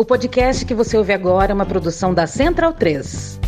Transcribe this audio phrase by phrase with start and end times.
[0.00, 3.40] O podcast que você ouve agora é uma produção da Central 3.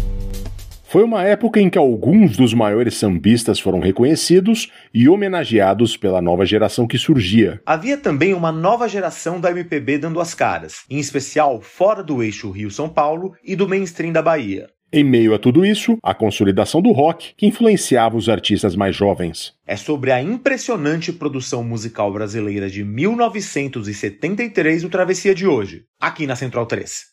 [0.82, 6.44] Foi uma época em que alguns dos maiores sambistas foram reconhecidos e homenageados pela nova
[6.44, 7.62] geração que surgia.
[7.64, 12.50] Havia também uma nova geração da MPB dando as caras, em especial fora do eixo
[12.50, 14.66] Rio-São Paulo e do mainstream da Bahia.
[14.92, 19.54] Em meio a tudo isso, a consolidação do rock, que influenciava os artistas mais jovens.
[19.64, 26.34] É sobre a impressionante produção musical brasileira de 1973 o Travessia de hoje, aqui na
[26.34, 27.04] Central 3.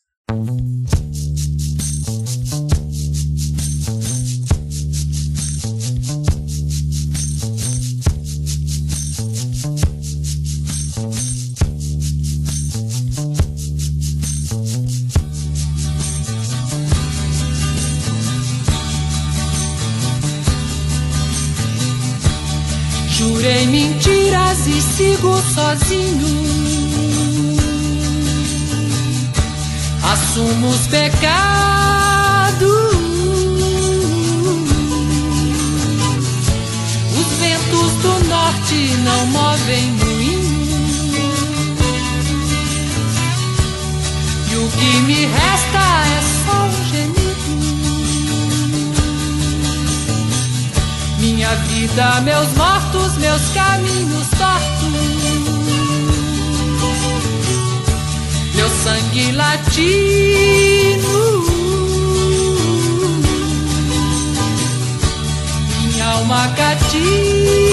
[24.98, 26.28] Sigo sozinho.
[30.02, 32.68] Assumo os pecados.
[37.16, 40.68] Os ventos do norte não movem moinho.
[44.50, 47.28] E o que me resta é só um gemido.
[51.20, 54.77] Minha vida, meus mortos, meus caminhos tortos.
[58.88, 61.20] Sangue latino.
[65.82, 67.68] Minha alma cativa.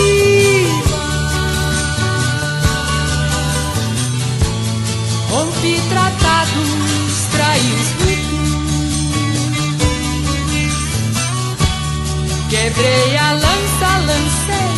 [5.31, 6.71] Rompi tratados,
[7.33, 7.91] traí os
[12.51, 14.74] Quebrei a lança, lancei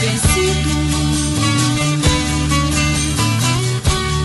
[0.00, 0.70] vencido.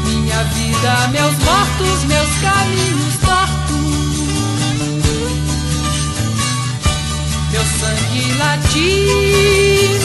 [0.05, 3.51] Minha vida, meus mortos, meus caminhos tortos.
[7.51, 10.00] meu sangue latino,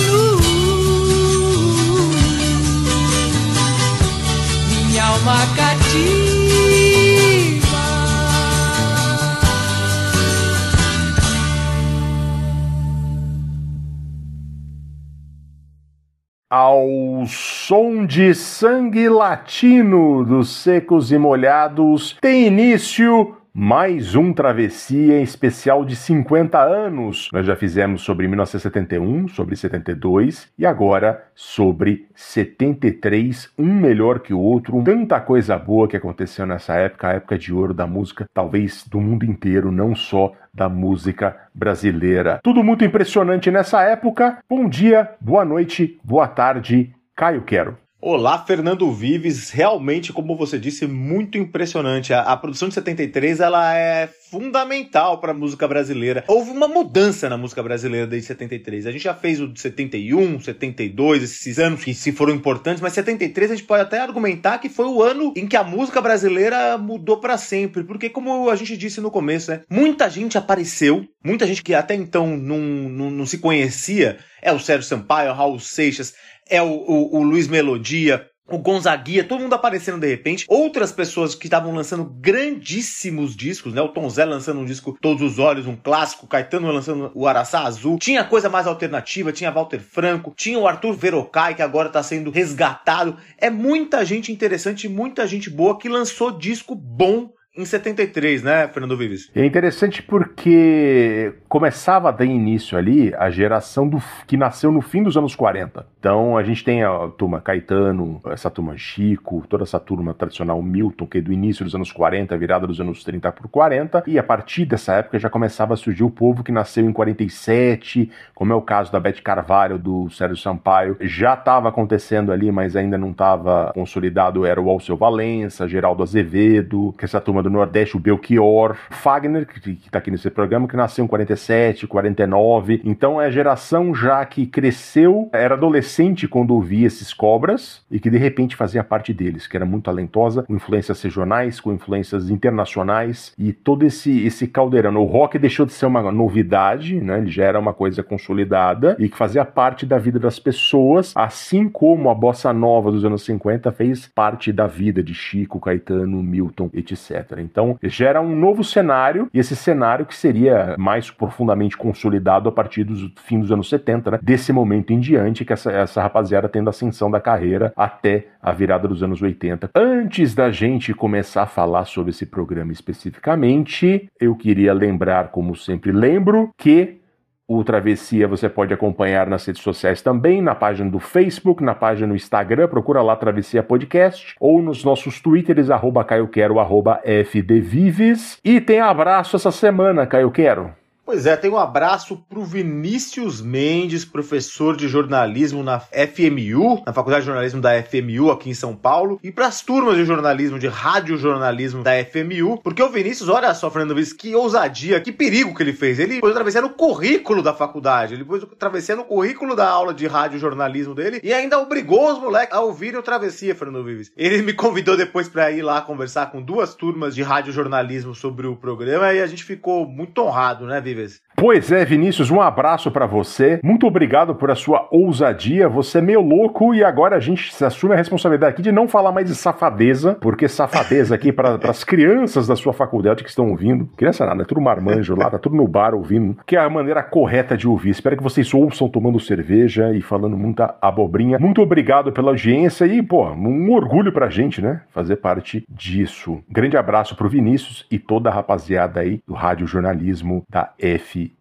[16.59, 25.83] Ao som de sangue latino dos secos e molhados, tem início mais um Travessia especial
[25.83, 27.31] de 50 anos.
[27.33, 34.39] Nós já fizemos sobre 1971, sobre 72 e agora sobre 73, um melhor que o
[34.39, 34.85] outro.
[34.85, 39.01] Tanta coisa boa que aconteceu nessa época, a época de ouro da música, talvez do
[39.01, 42.39] mundo inteiro, não só da música brasileira.
[42.43, 44.37] Tudo muito impressionante nessa época.
[44.51, 46.93] Bom dia, boa noite, boa tarde.
[47.17, 47.86] Caio Quero.
[47.99, 49.51] Olá, Fernando Vives.
[49.51, 52.13] Realmente, como você disse, muito impressionante.
[52.13, 56.23] A, a produção de 73 ela é fundamental para a música brasileira.
[56.29, 58.87] Houve uma mudança na música brasileira desde 73.
[58.87, 62.93] A gente já fez o de 71, 72, esses anos que se foram importantes, mas
[62.93, 66.77] 73 a gente pode até argumentar que foi o ano em que a música brasileira
[66.77, 71.47] mudou para sempre, porque como a gente disse no começo, né, muita gente apareceu, muita
[71.47, 75.59] gente que até então não, não, não se conhecia, é o Sérgio Sampaio, o Raul
[75.59, 76.15] Seixas,
[76.49, 80.45] é o, o, o Luiz Melodia, o Gonzaguia, todo mundo aparecendo de repente.
[80.49, 83.83] Outras pessoas que estavam lançando grandíssimos discos, né?
[83.83, 87.65] O Tom Zé lançando um disco Todos os Olhos, um clássico, Caetano lançando o Araçá
[87.65, 87.99] Azul.
[87.99, 92.31] Tinha coisa mais alternativa, tinha Walter Franco, tinha o Arthur Verocai, que agora tá sendo
[92.31, 93.17] resgatado.
[93.37, 98.97] É muita gente interessante, muita gente boa que lançou disco bom em 73, né, Fernando
[98.97, 99.31] Vives?
[99.35, 105.03] É interessante porque começava a dar início ali a geração do, que nasceu no fim
[105.03, 105.87] dos anos 40.
[105.99, 111.07] Então a gente tem a turma Caetano, essa turma Chico, toda essa turma tradicional Milton,
[111.07, 114.23] que é do início dos anos 40, virada dos anos 30 por 40, e a
[114.23, 118.57] partir dessa época já começava a surgir o povo que nasceu em 47, como é
[118.57, 123.11] o caso da Beth Carvalho, do Sérgio Sampaio, já estava acontecendo ali, mas ainda não
[123.11, 128.77] estava consolidado, era o Alceu Valença, Geraldo Azevedo, que essa turma do Nordeste, o Belchior,
[128.91, 132.83] Fagner, que, que tá aqui nesse programa, que nasceu em 47, 49.
[132.85, 138.11] Então é a geração já que cresceu, era adolescente quando ouvia esses cobras e que
[138.11, 143.33] de repente fazia parte deles, que era muito talentosa, com influências regionais, com influências internacionais
[143.39, 144.97] e todo esse, esse caldeirão.
[144.97, 147.19] O rock deixou de ser uma novidade, né?
[147.19, 151.69] Ele já era uma coisa consolidada e que fazia parte da vida das pessoas, assim
[151.69, 156.71] como a bossa nova dos anos 50 fez parte da vida de Chico, Caetano, Milton,
[156.75, 157.36] etc.
[157.41, 162.85] Então gera um novo cenário e esse cenário que seria mais profundamente consolidado a partir
[162.85, 164.19] do fim dos anos 70, né?
[164.23, 168.89] Desse momento em diante que essa, essa rapaziada tendo ascensão da carreira até a virada
[168.89, 169.71] dos anos 80.
[169.75, 175.93] Antes da gente começar a falar sobre esse programa especificamente, eu queria lembrar, como sempre
[175.93, 177.01] lembro, que
[177.49, 182.09] o Travessia você pode acompanhar nas redes sociais também, na página do Facebook, na página
[182.09, 188.39] do Instagram, procura lá Travessia Podcast, ou nos nossos twitters, arroba caioquero, arroba fdvives.
[188.45, 190.86] E tem abraço essa semana, Caio Quero.
[191.07, 197.23] Pois é, tem um abraço pro Vinícius Mendes, professor de jornalismo na FMU, na Faculdade
[197.23, 200.67] de Jornalismo da FMU aqui em São Paulo, e para as turmas de jornalismo, de
[200.67, 205.63] radiojornalismo da FMU, porque o Vinícius, olha só, Fernando Luiz, que ousadia, que perigo que
[205.63, 206.01] ele fez.
[206.01, 210.09] Ele pôs travessia no currículo da faculdade, ele pôs travessia no currículo da aula de
[210.09, 214.11] radiojornalismo dele e ainda obrigou os moleques a ouvirem o Travessia, Fernando Vives.
[214.17, 218.57] Ele me convidou depois para ir lá conversar com duas turmas de radiojornalismo sobre o
[218.57, 220.96] programa e a gente ficou muito honrado, né, Vives?
[220.97, 223.61] believers Pois é, Vinícius, um abraço para você.
[223.63, 225.69] Muito obrigado por a sua ousadia.
[225.69, 228.89] Você é meio louco e agora a gente se assume a responsabilidade aqui de não
[228.89, 233.51] falar mais de safadeza, porque safadeza aqui para as crianças da sua faculdade que estão
[233.51, 233.87] ouvindo.
[233.99, 237.03] Criança nada, é tudo marmanjo lá, tá tudo no bar ouvindo, que é a maneira
[237.03, 237.91] correta de ouvir.
[237.91, 241.39] Espero que vocês ouçam tomando cerveja e falando muita abobrinha.
[241.39, 244.81] Muito obrigado pela audiência e, pô, um orgulho pra gente, né?
[244.91, 246.39] Fazer parte disso.
[246.51, 250.73] Grande abraço pro Vinícius e toda a rapaziada aí do Rádio Jornalismo da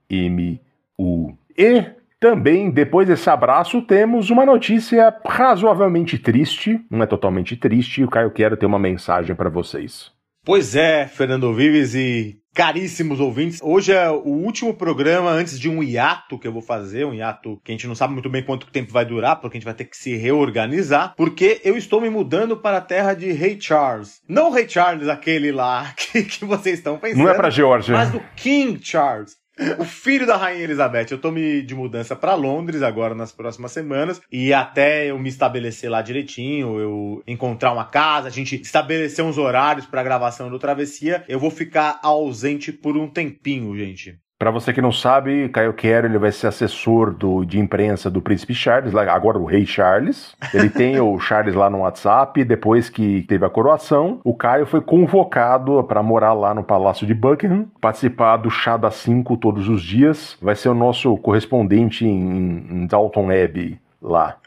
[0.09, 1.37] FMU.
[1.57, 1.83] E
[2.19, 6.79] também, depois desse abraço, temos uma notícia razoavelmente triste.
[6.89, 10.11] Não é totalmente triste, o Caio quero ter uma mensagem para vocês.
[10.43, 13.59] Pois é, Fernando Vives e caríssimos ouvintes.
[13.61, 17.59] Hoje é o último programa antes de um hiato que eu vou fazer, um hiato
[17.63, 19.73] que a gente não sabe muito bem quanto tempo vai durar, porque a gente vai
[19.73, 24.21] ter que se reorganizar, porque eu estou me mudando para a terra de Rei Charles.
[24.27, 27.23] Não o Rei Charles, aquele lá que, que vocês estão pensando.
[27.23, 27.93] Não é para Georgia.
[27.93, 29.35] Mas do King Charles.
[29.79, 31.07] O filho da Rainha Elizabeth.
[31.11, 34.21] Eu tô me de mudança para Londres agora nas próximas semanas.
[34.31, 39.37] E até eu me estabelecer lá direitinho, eu encontrar uma casa, a gente estabelecer uns
[39.37, 44.19] horários para gravação do Travessia, eu vou ficar ausente por um tempinho, gente.
[44.37, 48.21] Para você que não sabe, Caio Quero ele vai ser assessor do, de imprensa do
[48.21, 50.35] Príncipe Charles, agora o Rei Charles.
[50.53, 52.43] Ele tem o Charles lá no WhatsApp.
[52.43, 57.13] Depois que teve a coroação, o Caio foi convocado para morar lá no Palácio de
[57.13, 60.37] Buckingham, participar do chá das 5 todos os dias.
[60.41, 64.37] Vai ser o nosso correspondente em, em Dalton Abbey lá.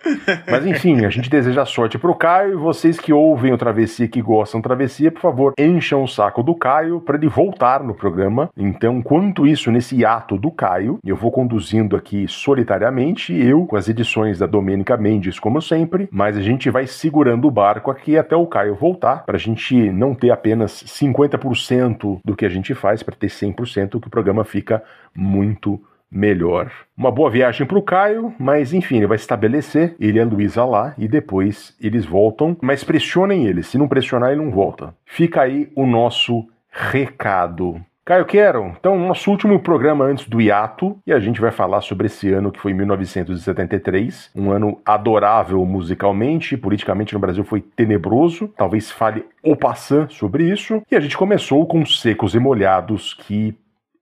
[0.49, 4.22] Mas enfim, a gente deseja sorte pro Caio e vocês que ouvem o Travessia que
[4.22, 8.49] gostam do Travessia, por favor, encham o saco do Caio para ele voltar no programa.
[8.56, 13.88] Então, quanto isso, nesse ato do Caio, eu vou conduzindo aqui solitariamente, eu com as
[13.88, 18.37] edições da Domênica Mendes, como sempre, mas a gente vai segurando o barco aqui até
[18.37, 23.02] o Caio voltar, para a gente não ter apenas 50% do que a gente faz,
[23.02, 24.82] para ter 100%, que o programa fica
[25.14, 26.70] muito melhor.
[26.96, 30.64] Uma boa viagem para o Caio, mas enfim, ele vai estabelecer ele e a Luísa
[30.64, 33.62] lá e depois eles voltam, mas pressionem ele.
[33.62, 34.94] Se não pressionar, ele não volta.
[35.05, 37.81] Fica aí o nosso recado.
[38.08, 42.06] Caio Quero, então, nosso último programa antes do hiato, e a gente vai falar sobre
[42.06, 48.90] esse ano que foi 1973, um ano adorável musicalmente, politicamente no Brasil foi tenebroso, talvez
[48.90, 53.54] fale o passant sobre isso, e a gente começou com Secos e Molhados, que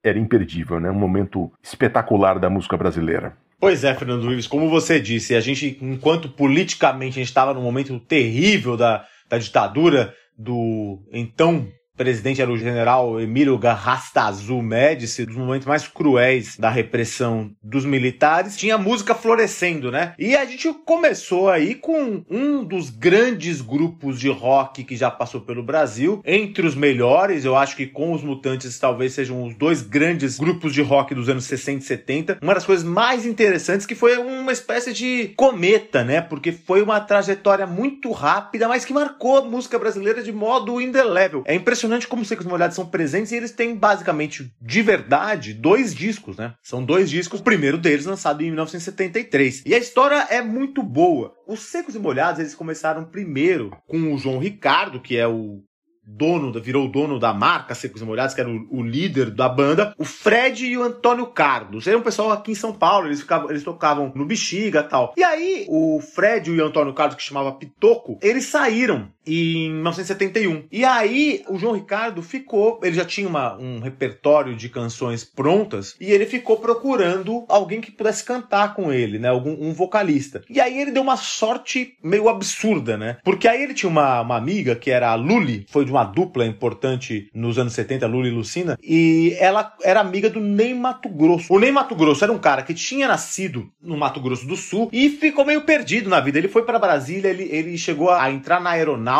[0.08, 0.90] era imperdível, né?
[0.90, 3.36] Um momento espetacular da música brasileira.
[3.58, 7.62] Pois é, Fernando Luiz, como você disse, a gente, enquanto politicamente a gente estava num
[7.62, 11.66] momento terrível da, da ditadura do então
[11.97, 18.57] presidente era o general Emílio Garrastazu Médici, dos momentos mais cruéis da repressão dos militares,
[18.57, 20.15] tinha música florescendo, né?
[20.19, 25.41] E a gente começou aí com um dos grandes grupos de rock que já passou
[25.41, 29.81] pelo Brasil, entre os melhores, eu acho que com os Mutantes talvez sejam os dois
[29.81, 32.38] grandes grupos de rock dos anos 60 e 70.
[32.43, 36.21] Uma das coisas mais interessantes que foi uma espécie de cometa, né?
[36.21, 41.43] Porque foi uma trajetória muito rápida, mas que marcou a música brasileira de modo indelével.
[41.47, 45.55] É impressionante impressionante como os Secos Molhados são presentes e eles têm basicamente, de verdade,
[45.55, 46.55] dois discos, né?
[46.62, 49.62] São dois discos, o primeiro deles lançado em 1973.
[49.64, 51.33] E a história é muito boa.
[51.47, 55.62] Os Secos e Molhados, eles começaram primeiro com o João Ricardo, que é o
[56.07, 59.49] dono, virou o dono da marca Secos e Molhados, que era o, o, líder da
[59.49, 61.87] banda, o Fred e o Antônio Carlos.
[61.87, 65.14] Era um pessoal aqui em São Paulo, eles, ficavam, eles tocavam no Bexiga e tal.
[65.16, 70.64] E aí, o Fred e o Antônio Carlos, que chamava Pitoco, eles saíram em 1971.
[70.71, 75.97] E aí o João Ricardo ficou, ele já tinha uma, um repertório de canções prontas
[76.00, 79.28] e ele ficou procurando alguém que pudesse cantar com ele, né?
[79.28, 80.42] Algum um vocalista.
[80.49, 83.18] E aí ele deu uma sorte meio absurda, né?
[83.25, 86.47] Porque aí ele tinha uma, uma amiga que era a Luli, foi de uma dupla
[86.47, 91.52] importante nos anos 70, Luli e Lucina, e ela era amiga do Ney Mato Grosso.
[91.52, 94.88] O Ney Mato Grosso era um cara que tinha nascido no Mato Grosso do Sul
[94.92, 96.38] e ficou meio perdido na vida.
[96.38, 99.15] Ele foi para Brasília, ele, ele chegou a entrar na aeronáutica.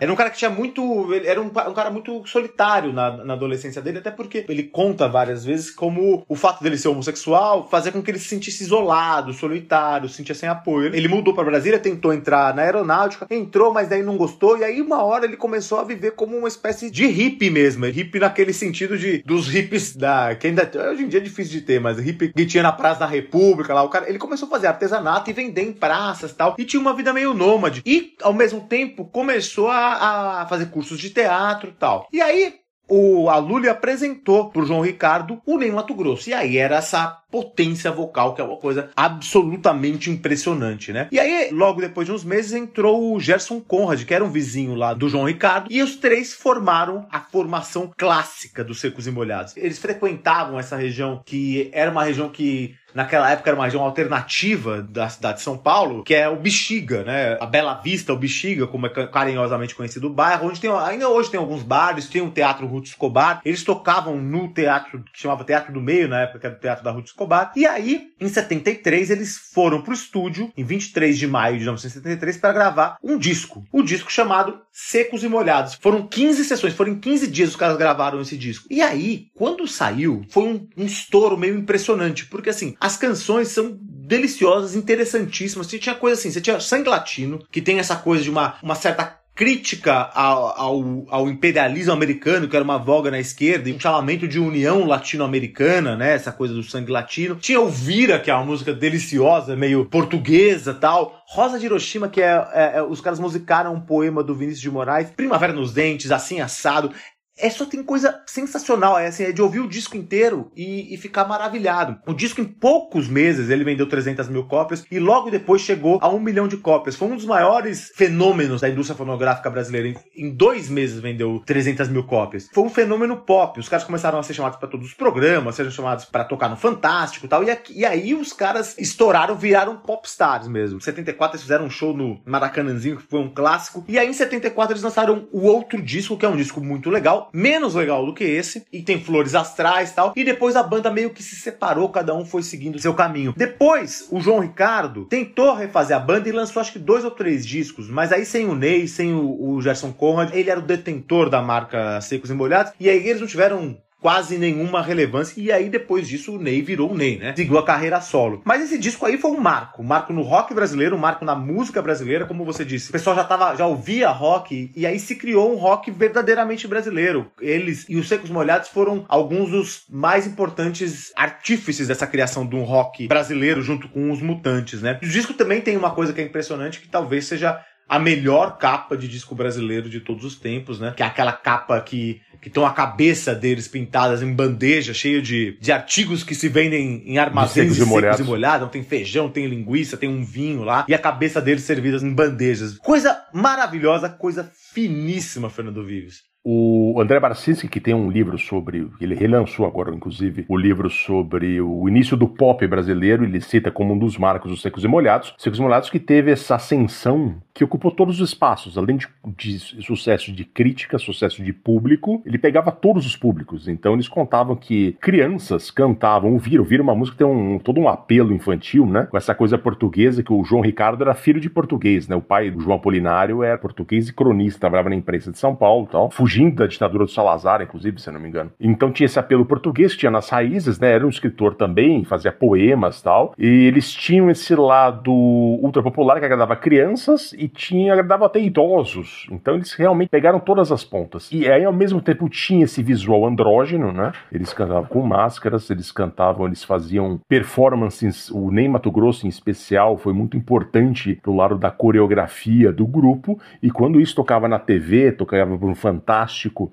[0.00, 1.12] Era um cara que tinha muito.
[1.24, 5.44] Era um, um cara muito solitário na, na adolescência dele, até porque ele conta várias
[5.44, 10.08] vezes como o fato dele ser homossexual fazia com que ele se sentisse isolado, solitário,
[10.08, 10.94] se sentia sem apoio.
[10.94, 14.80] Ele mudou para Brasília, tentou entrar na aeronáutica, entrou, mas daí não gostou, e aí
[14.80, 17.84] uma hora ele começou a viver como uma espécie de hippie mesmo.
[17.86, 20.34] Hippie naquele sentido de dos hippies da.
[20.34, 23.00] que ainda hoje em dia é difícil de ter, mas hippie que tinha na Praça
[23.00, 24.08] da República lá, o cara.
[24.08, 26.54] Ele começou a fazer artesanato e vender em praças tal.
[26.58, 27.82] E tinha uma vida meio nômade.
[27.84, 32.08] E, ao mesmo tempo, começou a, a fazer cursos de teatro e tal.
[32.12, 32.54] E aí,
[32.88, 36.30] o, a Lully apresentou pro João Ricardo o Ney Mato Grosso.
[36.30, 41.08] E aí era essa potência vocal, que é uma coisa absolutamente impressionante, né?
[41.10, 44.76] E aí, logo depois de uns meses, entrou o Gerson Conrad, que era um vizinho
[44.76, 49.56] lá do João Ricardo, e os três formaram a formação clássica dos Secos e Molhados.
[49.56, 54.82] Eles frequentavam essa região que era uma região que naquela época era uma região alternativa
[54.82, 57.36] da cidade de São Paulo, que é o Bexiga, né?
[57.40, 61.30] A Bela Vista, o Bexiga, como é carinhosamente conhecido o bairro, onde tem, ainda hoje
[61.30, 63.40] tem alguns bares, tem um teatro Ruth Escobar.
[63.44, 66.90] Eles tocavam no teatro que chamava Teatro do Meio, na época era o Teatro da
[66.90, 67.52] Ruth Escobar.
[67.56, 72.52] E aí, em 73, eles foram pro estúdio, em 23 de maio de 1973, para
[72.52, 73.64] gravar um disco.
[73.72, 75.74] O um disco chamado Secos e Molhados.
[75.74, 78.66] Foram 15 sessões, foram em 15 dias os caras gravaram esse disco.
[78.70, 83.78] E aí, quando saiu, foi um, um estouro meio impressionante, porque assim, as canções são
[83.80, 85.68] deliciosas, interessantíssimas.
[85.68, 88.74] Você tinha coisa assim, você tinha Sangue Latino, que tem essa coisa de uma, uma
[88.74, 93.80] certa crítica ao, ao, ao, imperialismo americano, que era uma voga na esquerda, e um
[93.80, 96.12] chamamento de união latino-americana, né?
[96.14, 97.36] Essa coisa do sangue latino.
[97.36, 101.24] Tinha o Vira, que é uma música deliciosa, meio portuguesa tal.
[101.26, 104.70] Rosa de Hiroshima, que é, é, é os caras musicaram um poema do Vinícius de
[104.70, 105.08] Moraes.
[105.10, 106.92] Primavera nos Dentes, assim assado
[107.36, 110.96] é só tem coisa sensacional, é assim, é de ouvir o disco inteiro e, e,
[110.96, 111.98] ficar maravilhado.
[112.06, 116.08] O disco em poucos meses ele vendeu 300 mil cópias e logo depois chegou a
[116.08, 116.96] um milhão de cópias.
[116.96, 119.88] Foi um dos maiores fenômenos da indústria fonográfica brasileira.
[119.88, 122.48] Em, em dois meses vendeu 300 mil cópias.
[122.52, 123.58] Foi um fenômeno pop.
[123.58, 126.56] Os caras começaram a ser chamados para todos os programas, sejam chamados para tocar no
[126.56, 127.42] Fantástico tal.
[127.42, 130.78] E, aqui, e aí os caras estouraram, viraram popstars mesmo.
[130.78, 133.84] Em 74 eles fizeram um show no Maracanãzinho, que foi um clássico.
[133.88, 137.23] E aí em 74 eles lançaram o outro disco, que é um disco muito legal
[137.32, 140.12] menos legal do que esse, e tem flores astrais e tal.
[140.16, 143.34] E depois a banda meio que se separou, cada um foi seguindo seu caminho.
[143.36, 147.46] Depois, o João Ricardo tentou refazer a banda e lançou acho que dois ou três
[147.46, 151.28] discos, mas aí sem o Ney, sem o, o Gerson Conrad, ele era o detentor
[151.28, 155.40] da marca Secos e Molhados, e aí eles não tiveram quase nenhuma relevância.
[155.40, 157.32] E aí, depois disso, o Ney virou o Ney, né?
[157.34, 158.42] Seguiu a carreira solo.
[158.44, 159.80] Mas esse disco aí foi um marco.
[159.80, 162.90] Um marco no rock brasileiro, um marco na música brasileira, como você disse.
[162.90, 167.32] O pessoal já tava, já ouvia rock, e aí se criou um rock verdadeiramente brasileiro.
[167.40, 172.62] Eles e os Secos Molhados foram alguns dos mais importantes artífices dessa criação de um
[172.62, 174.98] rock brasileiro, junto com os Mutantes, né?
[175.02, 177.58] O disco também tem uma coisa que é impressionante, que talvez seja
[177.88, 180.94] a melhor capa de disco brasileiro de todos os tempos, né?
[180.96, 185.56] Que é aquela capa que que estão a cabeça deles pintadas em bandeja, cheio de,
[185.58, 188.58] de artigos que se vendem em armazéns secos, secos e molhados.
[188.58, 192.12] Então, tem feijão, tem linguiça, tem um vinho lá, e a cabeça deles servidas em
[192.12, 192.76] bandejas.
[192.76, 196.33] Coisa maravilhosa, coisa finíssima, Fernando Vives.
[196.46, 198.86] O André Barcinski, que tem um livro sobre.
[199.00, 203.24] Ele relançou agora, inclusive, o livro sobre o início do pop brasileiro.
[203.24, 205.34] Ele cita como um dos marcos os Secos e Molhados.
[205.38, 209.58] Secos e Molhados que teve essa ascensão que ocupou todos os espaços, além de, de,
[209.82, 213.68] sucesso de crítica, sucesso de público, ele pegava todos os públicos.
[213.68, 217.88] Então eles contavam que crianças cantavam, ouviram, ouviram uma música que tem um, todo um
[217.88, 219.06] apelo infantil, né?
[219.08, 222.16] Com essa coisa portuguesa, que o João Ricardo era filho de português, né?
[222.16, 225.88] O pai do João Apolinário era português e cronista, trabalhava na imprensa de São Paulo
[225.90, 228.50] tal, fugindo da ditadura do Salazar, inclusive, se não me engano.
[228.58, 230.92] Então tinha esse apelo português que tinha nas raízes, né?
[230.92, 236.24] Era um escritor também, fazia poemas tal, e eles tinham esse lado ultra popular que
[236.24, 239.28] agradava crianças e tinha agradava até idosos.
[239.30, 241.30] Então eles realmente pegaram todas as pontas.
[241.30, 244.10] E aí ao mesmo tempo tinha esse visual andrógeno, né?
[244.32, 248.28] Eles cantavam com máscaras, eles cantavam, eles faziam performances.
[248.30, 253.38] O Ney Mato Grosso em especial foi muito importante pro lado da coreografia do grupo.
[253.62, 256.23] E quando isso tocava na TV, tocava no Fantástico,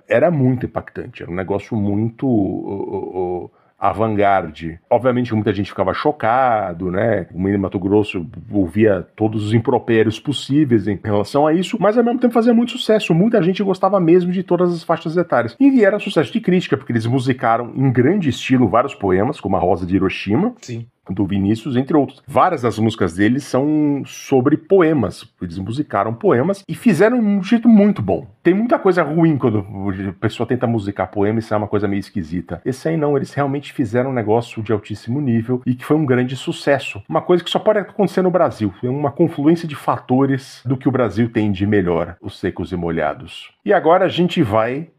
[0.08, 1.24] era muito impactante.
[1.24, 4.79] Era um negócio muito uh, uh, avant-garde.
[4.88, 7.25] Obviamente muita gente ficava chocado, né?
[7.34, 12.03] O Menino Mato Grosso ouvia todos os impropérios possíveis em relação a isso, mas ao
[12.03, 13.12] mesmo tempo fazia muito sucesso.
[13.13, 15.58] Muita gente gostava mesmo de todas as faixas etárias.
[15.60, 19.60] E era sucesso de crítica, porque eles musicaram em grande estilo vários poemas, como A
[19.60, 20.53] Rosa de Hiroshima.
[20.62, 22.22] Sim do Vinícius, entre outros.
[22.27, 25.25] Várias das músicas deles são sobre poemas.
[25.41, 28.27] Eles musicaram poemas e fizeram de um jeito muito bom.
[28.43, 29.65] Tem muita coisa ruim quando
[30.10, 32.62] a pessoa tenta musicar poema e isso é uma coisa meio esquisita.
[32.63, 36.05] Esse aí não, eles realmente fizeram um negócio de altíssimo nível e que foi um
[36.05, 37.01] grande sucesso.
[37.10, 38.74] Uma coisa que só pode acontecer no Brasil.
[38.84, 42.75] É uma confluência de fatores do que o Brasil tem de melhor, os secos e
[42.75, 43.51] molhados.
[43.65, 44.89] E agora a gente vai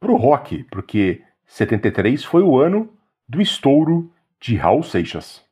[0.00, 2.88] pro rock, porque 73 foi o ano
[3.28, 5.51] do estouro de Raul Seixas.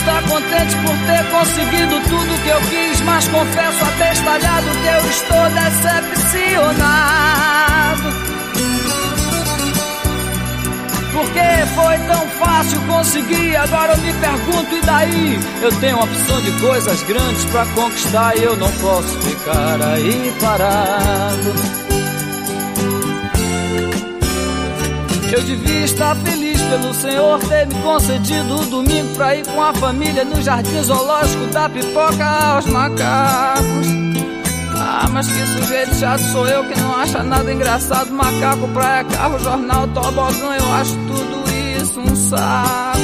[0.00, 5.50] Estar contente por ter conseguido tudo que eu quis, mas confesso abestalhado que eu estou
[5.50, 6.80] decepcionado.
[11.12, 15.38] Porque foi tão fácil conseguir, agora eu me pergunto, e daí?
[15.60, 20.32] Eu tenho uma opção de coisas grandes para conquistar e eu não posso ficar aí
[20.40, 21.54] parado.
[25.32, 29.74] Eu devia estar feliz pelo Senhor ter me concedido o domingo pra ir com a
[29.74, 33.86] família no jardim zoológico da pipoca aos macacos.
[34.76, 38.12] Ah, mas que sujeito chato sou eu que não acha nada engraçado.
[38.12, 41.42] Macaco, praia, carro, jornal, tobogã, eu acho tudo
[41.82, 43.00] isso um saco.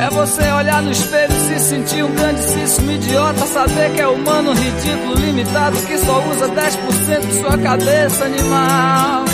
[0.00, 3.46] É você olhar no espelho e se sentir um grandíssimo idiota.
[3.46, 9.33] Saber que é humano, ridículo, limitado, que só usa 10% de sua cabeça animal.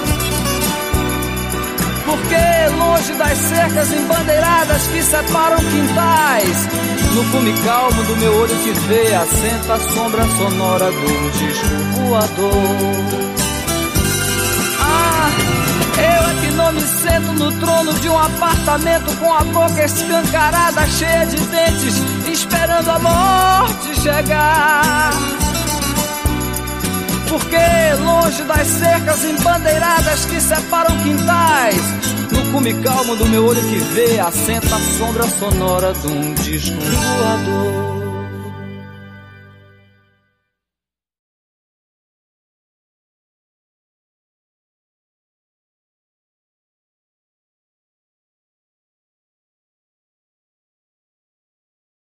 [2.05, 6.67] Porque longe das cercas embandeiradas que separam quintais,
[7.13, 11.81] no cume calmo do meu olho que vê, assenta a sombra sonora do disco.
[14.79, 15.29] Ah,
[15.97, 20.87] eu é que não me sento no trono de um apartamento com a boca escancarada,
[20.87, 21.95] cheia de dentes,
[22.27, 25.50] esperando a morte chegar.
[27.31, 27.55] Porque
[28.03, 31.77] longe das cercas embandeiradas que separam quintais,
[32.29, 36.75] no cume calmo do meu olho que vê, assenta a sombra sonora de um disco
[36.75, 38.01] voador.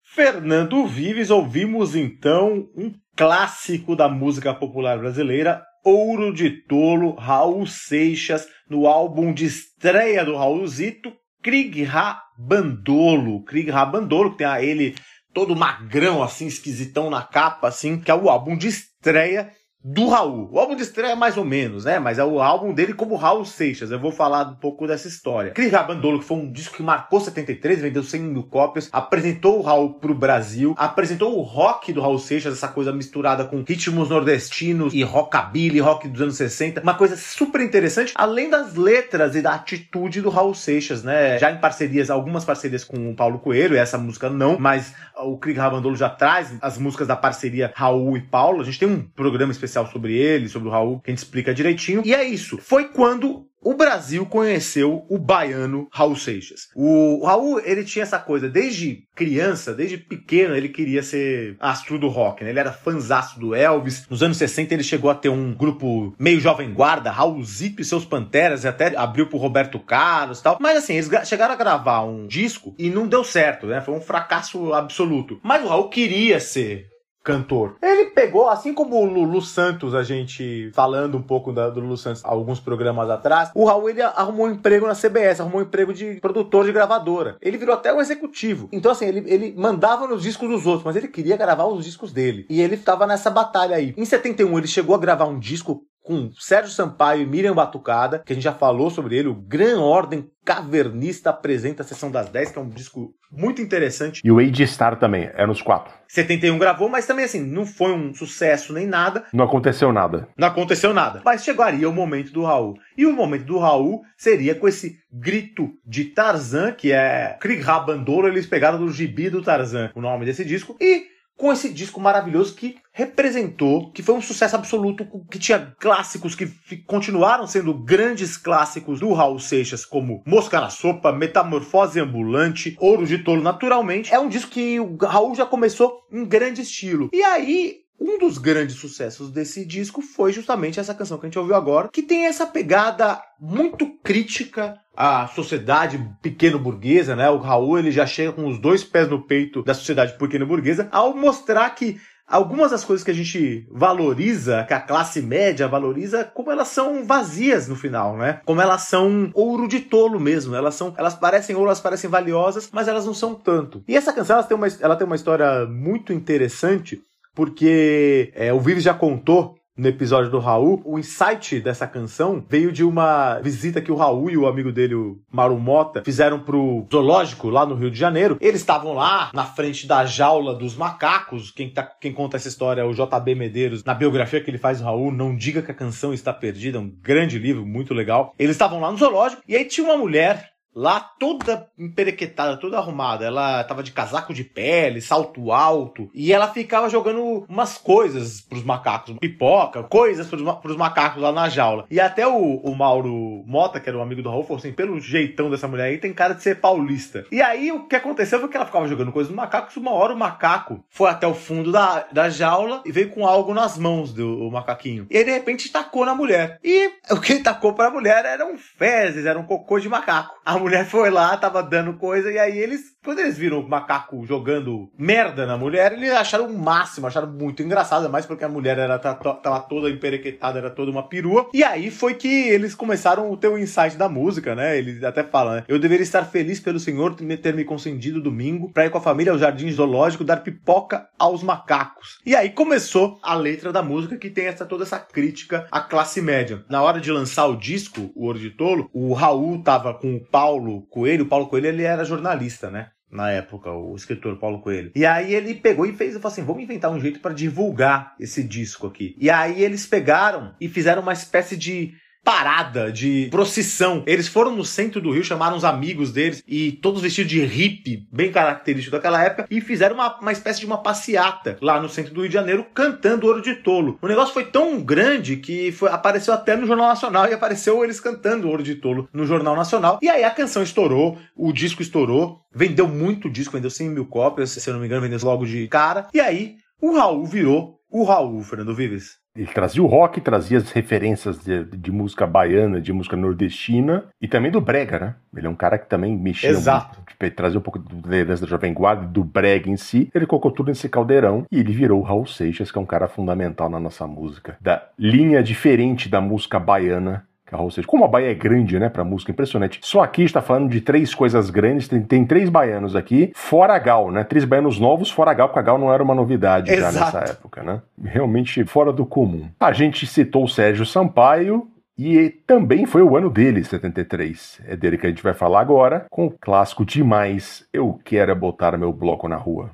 [0.02, 8.46] Fernando Vives, ouvimos então um clássico da música popular brasileira, Ouro de Tolo, Raul Seixas,
[8.68, 13.44] no álbum de estreia do Raulzito, Krieg Rabandolo.
[13.44, 14.94] Krieg Rabandolo, que tem a ele
[15.34, 19.50] todo magrão, assim, esquisitão na capa, assim, que é o álbum de estreia
[19.84, 20.48] do Raul.
[20.50, 21.98] O álbum de estreia é mais ou menos, né?
[21.98, 23.90] Mas é o álbum dele como Raul Seixas.
[23.90, 25.50] Eu vou falar um pouco dessa história.
[25.50, 29.62] Cris Rabandolo, que foi um disco que marcou 73, vendeu 100 mil cópias, apresentou o
[29.62, 34.94] Raul pro Brasil, apresentou o rock do Raul Seixas, essa coisa misturada com ritmos nordestinos
[34.94, 36.80] e rockabilly, rock dos anos 60.
[36.80, 41.38] Uma coisa super interessante, além das letras e da atitude do Raul Seixas, né?
[41.38, 45.58] Já em parcerias, algumas parcerias com o Paulo Coelho, essa música não, mas o Cris
[45.58, 48.62] Rabandolo já traz as músicas da parceria Raul e Paulo.
[48.62, 51.54] A gente tem um programa especial sobre ele, sobre o Raul, que a gente explica
[51.54, 52.02] direitinho.
[52.04, 52.58] E é isso.
[52.58, 56.68] Foi quando o Brasil conheceu o baiano Raul Seixas.
[56.76, 62.08] O Raul, ele tinha essa coisa, desde criança, desde pequeno, ele queria ser astro do
[62.08, 62.50] rock, né?
[62.50, 64.06] Ele era fanzaço do Elvis.
[64.10, 68.04] Nos anos 60 ele chegou a ter um grupo meio jovem guarda, Raulzito e seus
[68.04, 70.58] Panteras, e até abriu pro Roberto Carlos e tal.
[70.60, 73.80] Mas assim, eles chegaram a gravar um disco e não deu certo, né?
[73.80, 75.40] Foi um fracasso absoluto.
[75.42, 76.93] Mas o Raul queria ser
[77.24, 77.76] cantor.
[77.82, 81.96] Ele pegou, assim como o Lulu Santos, a gente falando um pouco da, do Lulu
[81.96, 85.94] Santos alguns programas atrás, o Raul ele arrumou um emprego na CBS, arrumou um emprego
[85.94, 87.36] de produtor de gravadora.
[87.40, 88.68] Ele virou até um executivo.
[88.70, 92.12] Então, assim, ele, ele mandava nos discos dos outros, mas ele queria gravar os discos
[92.12, 92.46] dele.
[92.50, 93.94] E ele estava nessa batalha aí.
[93.96, 98.32] Em 71, ele chegou a gravar um disco com Sérgio Sampaio e Miriam Batucada, que
[98.32, 102.50] a gente já falou sobre ele, o Gran Ordem Cavernista apresenta a Sessão das 10,
[102.50, 104.20] que é um disco muito interessante.
[104.22, 105.94] E o Age Star também, é nos quatro.
[106.06, 109.24] 71 gravou, mas também assim, não foi um sucesso nem nada.
[109.32, 110.28] Não aconteceu nada.
[110.36, 111.22] Não aconteceu nada.
[111.24, 112.74] Mas chegaria o momento do Raul.
[112.96, 118.28] E o momento do Raul seria com esse grito de Tarzan, que é Krieg Rabandolo,
[118.28, 122.54] eles pegaram do gibi do Tarzan, o nome desse disco, e com esse disco maravilhoso
[122.54, 126.46] que representou, que foi um sucesso absoluto, que tinha clássicos que
[126.86, 133.18] continuaram sendo grandes clássicos do Raul Seixas, como Mosca na Sopa, Metamorfose Ambulante, Ouro de
[133.18, 134.14] Tolo, naturalmente.
[134.14, 137.10] É um disco que o Raul já começou em grande estilo.
[137.12, 141.38] E aí, um dos grandes sucessos desse disco foi justamente essa canção que a gente
[141.38, 147.28] ouviu agora, que tem essa pegada muito crítica à sociedade pequeno burguesa, né?
[147.30, 150.88] O Raul ele já chega com os dois pés no peito da sociedade pequeno burguesa
[150.92, 156.24] ao mostrar que algumas das coisas que a gente valoriza, que a classe média valoriza,
[156.24, 158.40] como elas são vazias no final, né?
[158.44, 160.54] Como elas são ouro de tolo mesmo.
[160.54, 163.82] Elas são, elas parecem ouro, elas parecem valiosas, mas elas não são tanto.
[163.86, 167.02] E essa canção ela tem uma, ela tem uma história muito interessante
[167.34, 172.70] porque é, o Vives já contou no episódio do Raul, o insight dessa canção veio
[172.70, 176.86] de uma visita que o Raul e o amigo dele, o Maru Mota, fizeram pro
[176.92, 178.38] zoológico lá no Rio de Janeiro.
[178.40, 181.50] Eles estavam lá na frente da jaula dos macacos.
[181.50, 184.78] Quem, tá, quem conta essa história é o JB Medeiros, na biografia que ele faz
[184.78, 188.32] do Raul, Não Diga que a Canção Está Perdida, um grande livro, muito legal.
[188.38, 193.24] Eles estavam lá no zoológico e aí tinha uma mulher lá toda emperequetada, toda arrumada.
[193.24, 198.64] Ela tava de casaco de pele, salto alto, e ela ficava jogando umas coisas pros
[198.64, 201.86] macacos, pipoca, coisas pros, pros macacos lá na jaula.
[201.90, 205.00] E até o, o Mauro Mota, que era um amigo do Raul, falou assim: pelo
[205.00, 207.24] jeitão dessa mulher aí, tem cara de ser paulista.
[207.30, 210.14] E aí o que aconteceu foi que ela ficava jogando coisas no macaco, uma hora
[210.14, 214.12] o macaco foi até o fundo da, da jaula e veio com algo nas mãos
[214.12, 215.06] do macaquinho.
[215.10, 216.58] E aí, de repente tacou na mulher.
[216.64, 220.36] E o que ele tacou pra mulher eram fezes, era um cocô de macaco.
[220.44, 224.24] A mulher foi lá, tava dando coisa, e aí eles, quando eles viram o macaco
[224.26, 228.78] jogando merda na mulher, eles acharam o máximo, acharam muito engraçado, mais porque a mulher
[228.78, 231.50] era, tava toda emperequetada, era toda uma perua.
[231.52, 234.78] E aí foi que eles começaram o teu insight da música, né?
[234.78, 235.64] Eles até falam, né?
[235.68, 239.32] Eu deveria estar feliz pelo senhor ter me concedido domingo pra ir com a família
[239.32, 242.18] ao jardim zoológico dar pipoca aos macacos.
[242.24, 246.22] E aí começou a letra da música que tem essa, toda essa crítica à classe
[246.22, 246.64] média.
[246.70, 250.24] Na hora de lançar o disco, o Ouro de Tolo, o Raul tava com o
[250.24, 252.88] Paulo Coelho, o Paulo Coelho ele era jornalista, né?
[253.14, 254.90] Na época, o escritor Paulo Coelho.
[254.94, 258.42] E aí ele pegou e fez, falou assim, vamos inventar um jeito para divulgar esse
[258.42, 259.14] disco aqui.
[259.18, 261.94] E aí eles pegaram e fizeram uma espécie de
[262.24, 264.02] parada de procissão.
[264.06, 268.08] Eles foram no centro do Rio, chamaram os amigos deles e todos vestidos de hippie,
[268.10, 272.14] bem característico daquela época, e fizeram uma, uma espécie de uma passeata lá no centro
[272.14, 273.98] do Rio de Janeiro cantando Ouro de Tolo.
[274.00, 278.00] O negócio foi tão grande que foi, apareceu até no Jornal Nacional e apareceu eles
[278.00, 279.98] cantando Ouro de Tolo no Jornal Nacional.
[280.00, 284.50] E aí a canção estourou, o disco estourou, vendeu muito disco, vendeu 100 mil cópias,
[284.50, 286.08] se eu não me engano, vendeu logo de cara.
[286.14, 289.23] E aí o Raul virou o Raul, Fernando Vives.
[289.36, 294.28] Ele trazia o rock, trazia as referências de, de, música baiana, de música nordestina e
[294.28, 295.14] também do brega, né?
[295.36, 296.96] Ele é um cara que também mexia Exato.
[296.96, 300.08] muito, tipo, trazia um pouco da herança da Jovem Guarda, do brega em si.
[300.14, 303.08] Ele colocou tudo nesse caldeirão e ele virou o Raul Seixas, que é um cara
[303.08, 304.56] fundamental na nossa música.
[304.60, 309.04] Da linha diferente da música baiana ou seja, como a Bahia é grande, né, pra
[309.04, 309.78] música, impressionante.
[309.82, 313.78] Só aqui está falando de três coisas grandes, tem, tem três baianos aqui, fora a
[313.78, 314.24] Gal, né?
[314.24, 316.94] Três baianos novos, fora a Gal, porque a Gal não era uma novidade Exato.
[316.94, 317.80] já nessa época, né?
[318.02, 319.48] Realmente fora do comum.
[319.60, 324.60] A gente citou o Sérgio Sampaio, e também foi o ano dele, 73.
[324.66, 328.76] É dele que a gente vai falar agora, com o clássico demais Eu Quero Botar
[328.76, 329.70] Meu Bloco na Rua.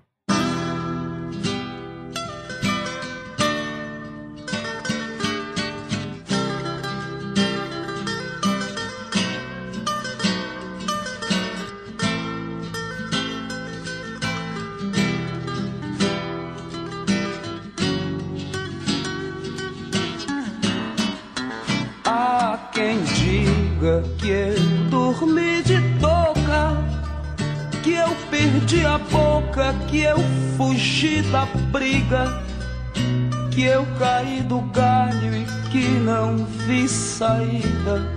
[37.61, 38.10] the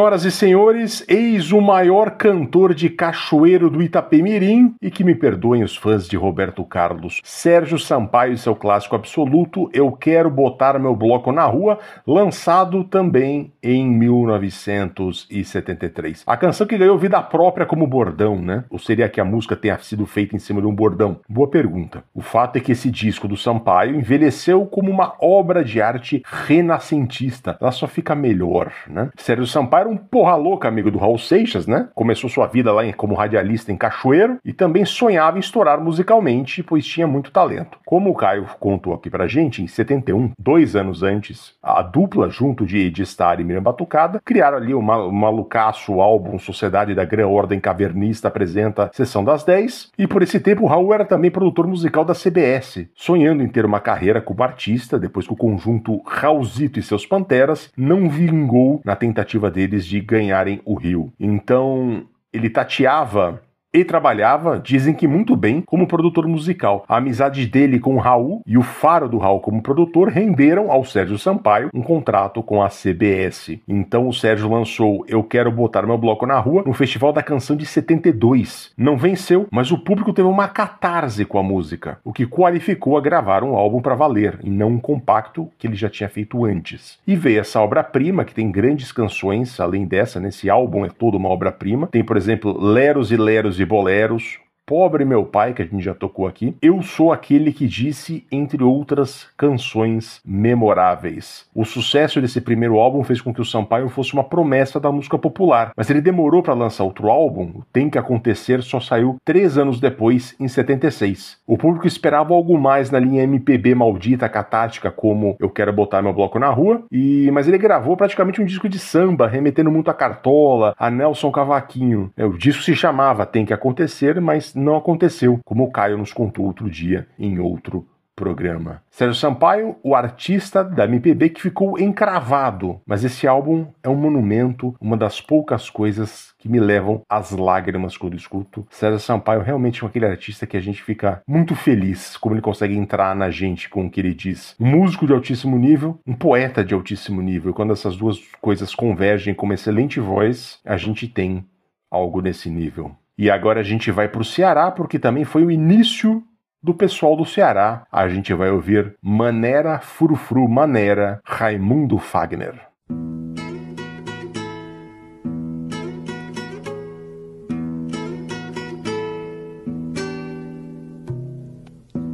[0.00, 5.76] Senhoras e senhores, eis o maior cantor de cachoeiro do Itapemirim, que me perdoem os
[5.76, 7.20] fãs de Roberto Carlos.
[7.24, 13.50] Sérgio Sampaio e seu clássico absoluto, Eu Quero Botar Meu Bloco na Rua, lançado também
[13.62, 16.24] em 1973.
[16.26, 18.64] A canção que ganhou vida própria como bordão, né?
[18.68, 21.20] Ou seria que a música tenha sido feita em cima de um bordão?
[21.28, 22.04] Boa pergunta.
[22.14, 27.56] O fato é que esse disco do Sampaio envelheceu como uma obra de arte renascentista.
[27.60, 29.10] Ela só fica melhor, né?
[29.16, 31.88] Sérgio Sampaio era um porra louca, amigo do Raul Seixas, né?
[31.94, 36.62] Começou sua vida lá em, como radialista em Cachoeiro e também sonhava em estourar musicalmente,
[36.62, 37.78] pois tinha muito talento.
[37.84, 42.64] Como o Caio contou aqui pra gente, em 71, dois anos antes, a dupla, junto
[42.66, 47.04] de Edi Star e Miriam Batucada, criaram ali o ma- o malucaço álbum Sociedade da
[47.04, 51.66] Gran Ordem Cavernista apresenta Sessão das 10, e por esse tempo Raul era também produtor
[51.66, 56.78] musical da CBS, sonhando em ter uma carreira como artista, depois que o conjunto Raulzito
[56.78, 61.12] e seus Panteras não vingou na tentativa deles de ganharem o Rio.
[61.18, 63.40] Então, ele tateava
[63.72, 66.84] e trabalhava, dizem que muito bem, como produtor musical.
[66.88, 71.18] A amizade dele com Raul e o faro do Raul como produtor renderam ao Sérgio
[71.18, 73.58] Sampaio um contrato com a CBS.
[73.68, 77.54] Então o Sérgio lançou Eu Quero Botar Meu Bloco na Rua no Festival da Canção
[77.54, 78.72] de 72.
[78.76, 83.00] Não venceu, mas o público teve uma catarse com a música, o que qualificou a
[83.00, 86.98] gravar um álbum para valer, e não um compacto que ele já tinha feito antes.
[87.06, 91.28] E veio essa obra-prima, que tem grandes canções, além dessa, nesse álbum é toda uma
[91.28, 91.86] obra-prima.
[91.86, 94.38] Tem, por exemplo, Leros e Leros e Boleros,
[94.70, 96.54] Pobre Meu Pai, que a gente já tocou aqui.
[96.62, 101.44] Eu Sou Aquele que Disse, entre outras canções memoráveis.
[101.52, 105.18] O sucesso desse primeiro álbum fez com que o Sampaio fosse uma promessa da música
[105.18, 107.50] popular, mas ele demorou para lançar outro álbum.
[107.52, 111.38] O Tem Que Acontecer só saiu três anos depois, em 76.
[111.48, 116.12] O público esperava algo mais na linha MPB maldita, catártica, como Eu Quero Botar Meu
[116.12, 119.94] Bloco na Rua, e mas ele gravou praticamente um disco de samba, remetendo muito a
[119.94, 122.12] Cartola, a Nelson Cavaquinho.
[122.16, 126.12] É, O disco se chamava Tem Que Acontecer, mas não aconteceu, como o Caio nos
[126.12, 127.86] contou outro dia em outro
[128.20, 128.82] programa.
[128.90, 134.74] Sérgio Sampaio, o artista da MPB que ficou encravado, mas esse álbum é um monumento,
[134.78, 138.66] uma das poucas coisas que me levam às lágrimas quando escuto.
[138.68, 142.76] Sérgio Sampaio realmente é aquele artista que a gente fica muito feliz como ele consegue
[142.76, 144.54] entrar na gente com o que ele diz.
[144.60, 147.54] Um músico de altíssimo nível, um poeta de altíssimo nível.
[147.54, 151.46] Quando essas duas coisas convergem com uma excelente voz, a gente tem
[151.90, 152.94] algo nesse nível.
[153.20, 156.24] E agora a gente vai para o Ceará, porque também foi o início
[156.62, 157.86] do pessoal do Ceará.
[157.92, 162.54] A gente vai ouvir Manera Frufru Manera Raimundo Fagner.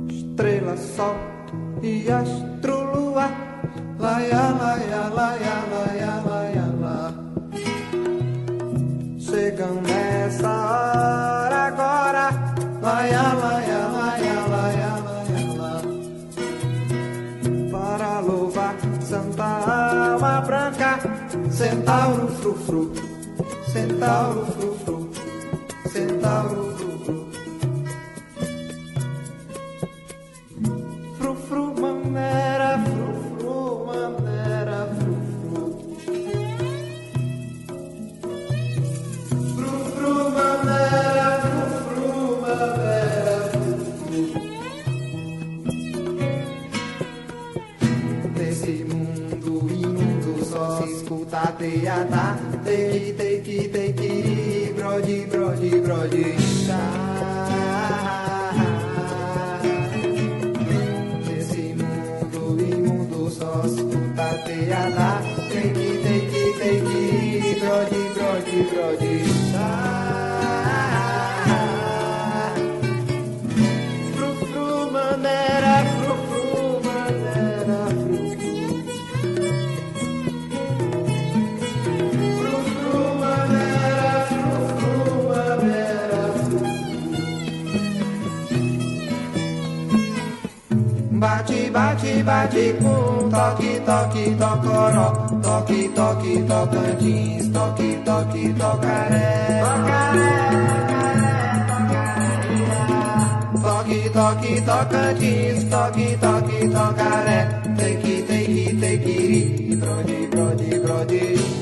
[0.09, 1.17] estrela, sol
[1.85, 3.31] e astro lua.
[3.97, 5.96] Laia, laia, laia, laia,
[17.73, 21.01] Para louvar Santa Alma Branca,
[21.51, 22.93] Centauro frufru,
[23.73, 24.56] Centauro frufru,
[53.43, 56.79] que, tem que ir, brode, brode, brode, chá.
[61.27, 65.16] Nesse mundo imundo só escuta teatá.
[92.07, 95.11] Bate, bate com toque, toque, tocoró,
[95.43, 99.63] toque, toque, tocantins, toque, toque, tocaré.
[103.61, 107.49] Toque, toque, tocantins, toque, toque, tocaré.
[107.77, 111.56] Tem que, tem que, tem que ir, brode, brode, brode.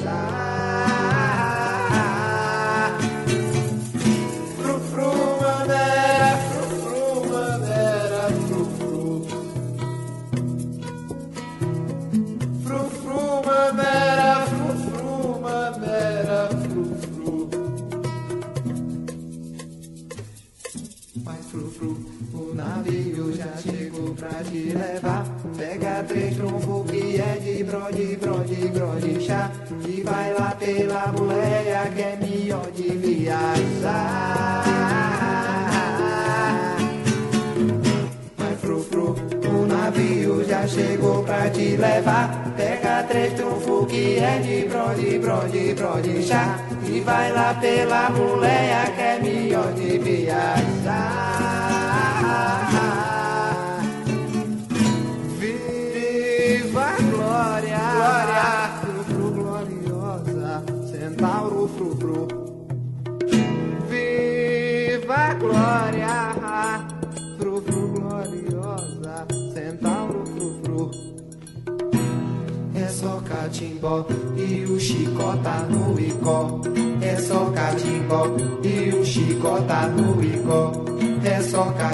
[44.06, 46.58] É de brode, brode, brode, chá.
[46.86, 49.13] E vai lá pela mulher que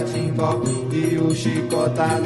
[0.00, 0.62] catimbó.
[0.92, 2.18] E o chicó tá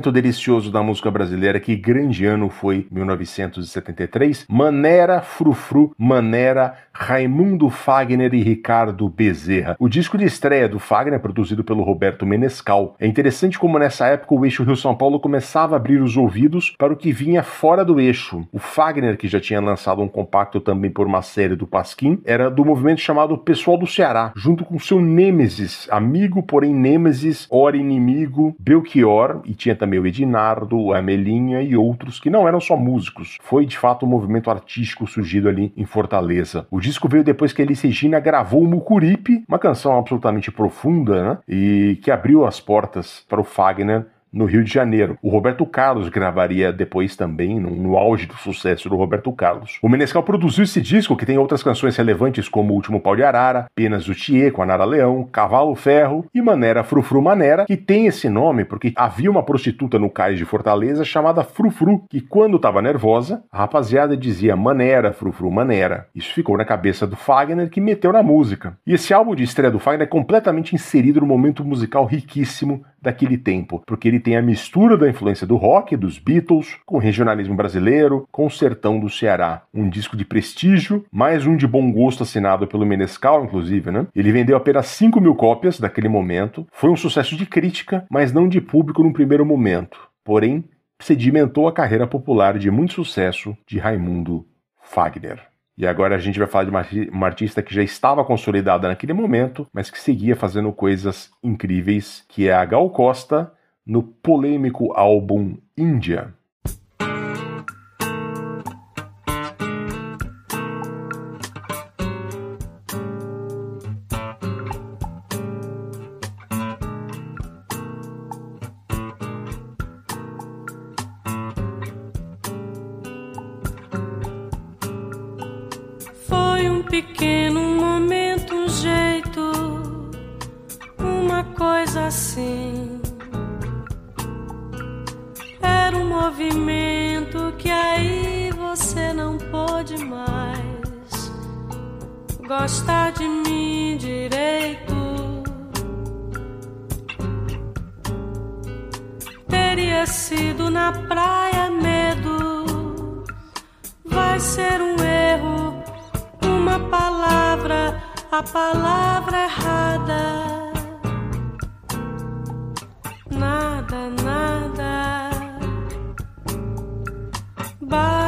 [0.00, 4.46] momento delicioso da música brasileira, que grande ano foi 1973.
[4.48, 9.76] Manera Frufru, Manera, Raimundo Fagner e Ricardo Bezerra.
[9.78, 12.96] O disco de estreia do Fagner, produzido pelo Roberto Menescal.
[12.98, 16.92] É interessante como nessa época o eixo Rio-São Paulo começava a abrir os ouvidos para
[16.92, 18.46] o que vinha fora do eixo.
[18.52, 22.50] O Fagner, que já tinha lançado um compacto também por uma série do Pasquim, era
[22.50, 28.54] do movimento chamado Pessoal do Ceará, junto com seu nêmesis, amigo, porém nêmesis, ora inimigo,
[28.58, 33.38] Belchior, e tinha também o Edinardo, Amelinha e outros que não eram só músicos.
[33.42, 36.66] Foi de fato um movimento artístico surgido ali em Fortaleza.
[36.70, 41.38] O disco veio depois que Elis Regina gravou o Mucuripe, uma canção absolutamente profunda, né?
[41.48, 45.18] E que abriu as portas para o Fagner no Rio de Janeiro.
[45.22, 49.78] O Roberto Carlos gravaria depois também, no, no, auge do sucesso do Roberto Carlos.
[49.82, 53.22] O Menescal produziu esse disco, que tem outras canções relevantes como O Último Pau de
[53.22, 57.76] Arara, Penas do Thier com a Nara Leão, Cavalo Ferro e Manera Frufru Manera, que
[57.76, 62.56] tem esse nome porque havia uma prostituta no cais de Fortaleza chamada Frufru, que quando
[62.56, 66.06] estava nervosa, a rapaziada dizia Manera, Frufru Manera.
[66.14, 68.76] Isso ficou na cabeça do Fagner, que meteu na música.
[68.86, 73.38] E esse álbum de estreia do Fagner é completamente inserido no momento musical riquíssimo daquele
[73.38, 77.54] tempo, porque ele tem a mistura da influência do rock, dos Beatles, com o regionalismo
[77.54, 79.62] brasileiro, com o sertão do Ceará.
[79.72, 84.06] Um disco de prestígio, mais um de bom gosto assinado pelo Menescal, inclusive, né?
[84.14, 88.48] Ele vendeu apenas 5 mil cópias daquele momento, foi um sucesso de crítica, mas não
[88.48, 89.98] de público no primeiro momento.
[90.24, 90.64] Porém,
[91.00, 94.46] sedimentou a carreira popular de muito sucesso de Raimundo
[94.82, 95.49] Fagner.
[95.80, 99.14] E agora a gente vai falar de uma, uma, artista que já estava consolidada naquele
[99.14, 103.50] momento, mas que seguia fazendo coisas incríveis, que é a Gal Costa
[103.86, 106.34] no polêmico álbum Índia.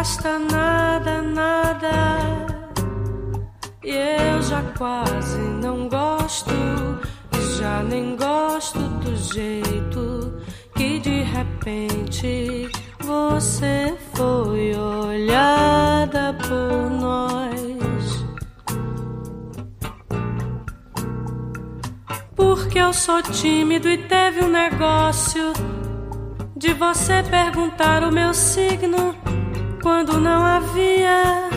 [0.03, 1.93] Basta nada, nada.
[3.85, 6.51] E eu já quase não gosto,
[7.57, 10.43] já nem gosto do jeito
[10.75, 18.25] que de repente você foi olhada por nós.
[22.35, 25.53] Porque eu sou tímido e teve um negócio
[26.57, 29.22] de você perguntar o meu signo
[29.83, 31.51] quando não havia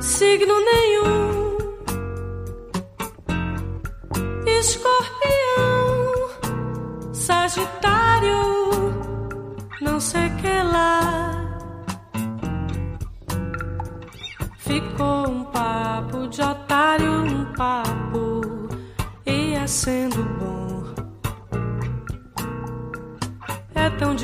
[0.00, 1.19] signo nenhum.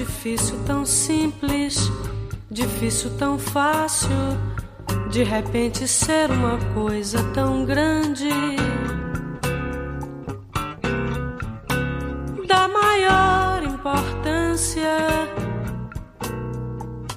[0.06, 1.90] Difícil, tão simples,
[2.50, 4.10] difícil, tão fácil.
[5.10, 8.28] De repente ser uma coisa tão grande.
[12.46, 14.96] Da maior importância,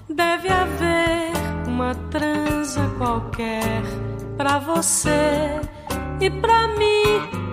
[0.09, 1.31] deve haver
[1.67, 3.83] uma transa qualquer
[4.35, 5.59] pra você
[6.19, 7.48] e pra mim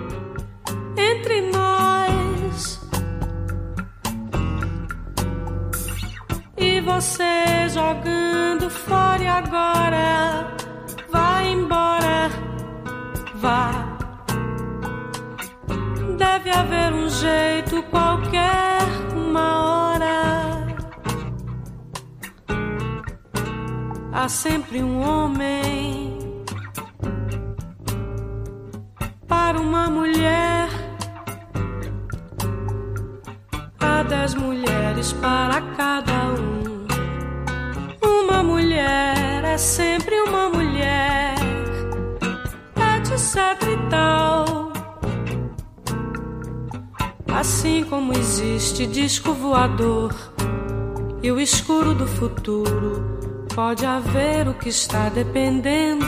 [6.99, 10.47] você jogando fora agora
[11.11, 12.27] vai embora,
[13.35, 13.69] vá.
[16.17, 18.81] Deve haver um jeito qualquer,
[19.15, 20.67] uma hora.
[24.11, 26.17] Há sempre um homem
[29.27, 30.67] para uma mulher.
[33.79, 36.76] Há dez mulheres para cada um.
[38.37, 41.33] Uma mulher é sempre uma mulher,
[42.75, 44.71] etc e tal.
[47.27, 50.13] Assim como existe disco voador
[51.23, 53.17] e o escuro do futuro,
[53.55, 56.05] pode haver o que está dependendo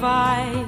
[0.00, 0.66] vai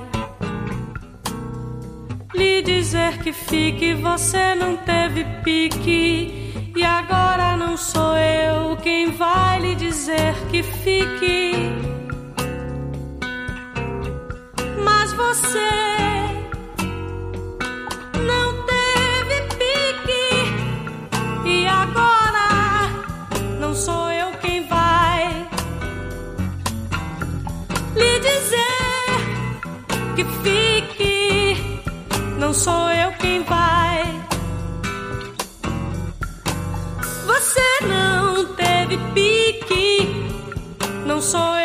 [2.34, 3.94] lhe dizer que fique.
[3.94, 11.52] Você não teve pique e agora não sou eu quem vai lhe dizer que fique.
[14.84, 15.99] Mas você
[32.50, 34.02] Não sou eu quem vai.
[37.24, 40.08] Você não teve pique.
[41.06, 41.59] Não sou eu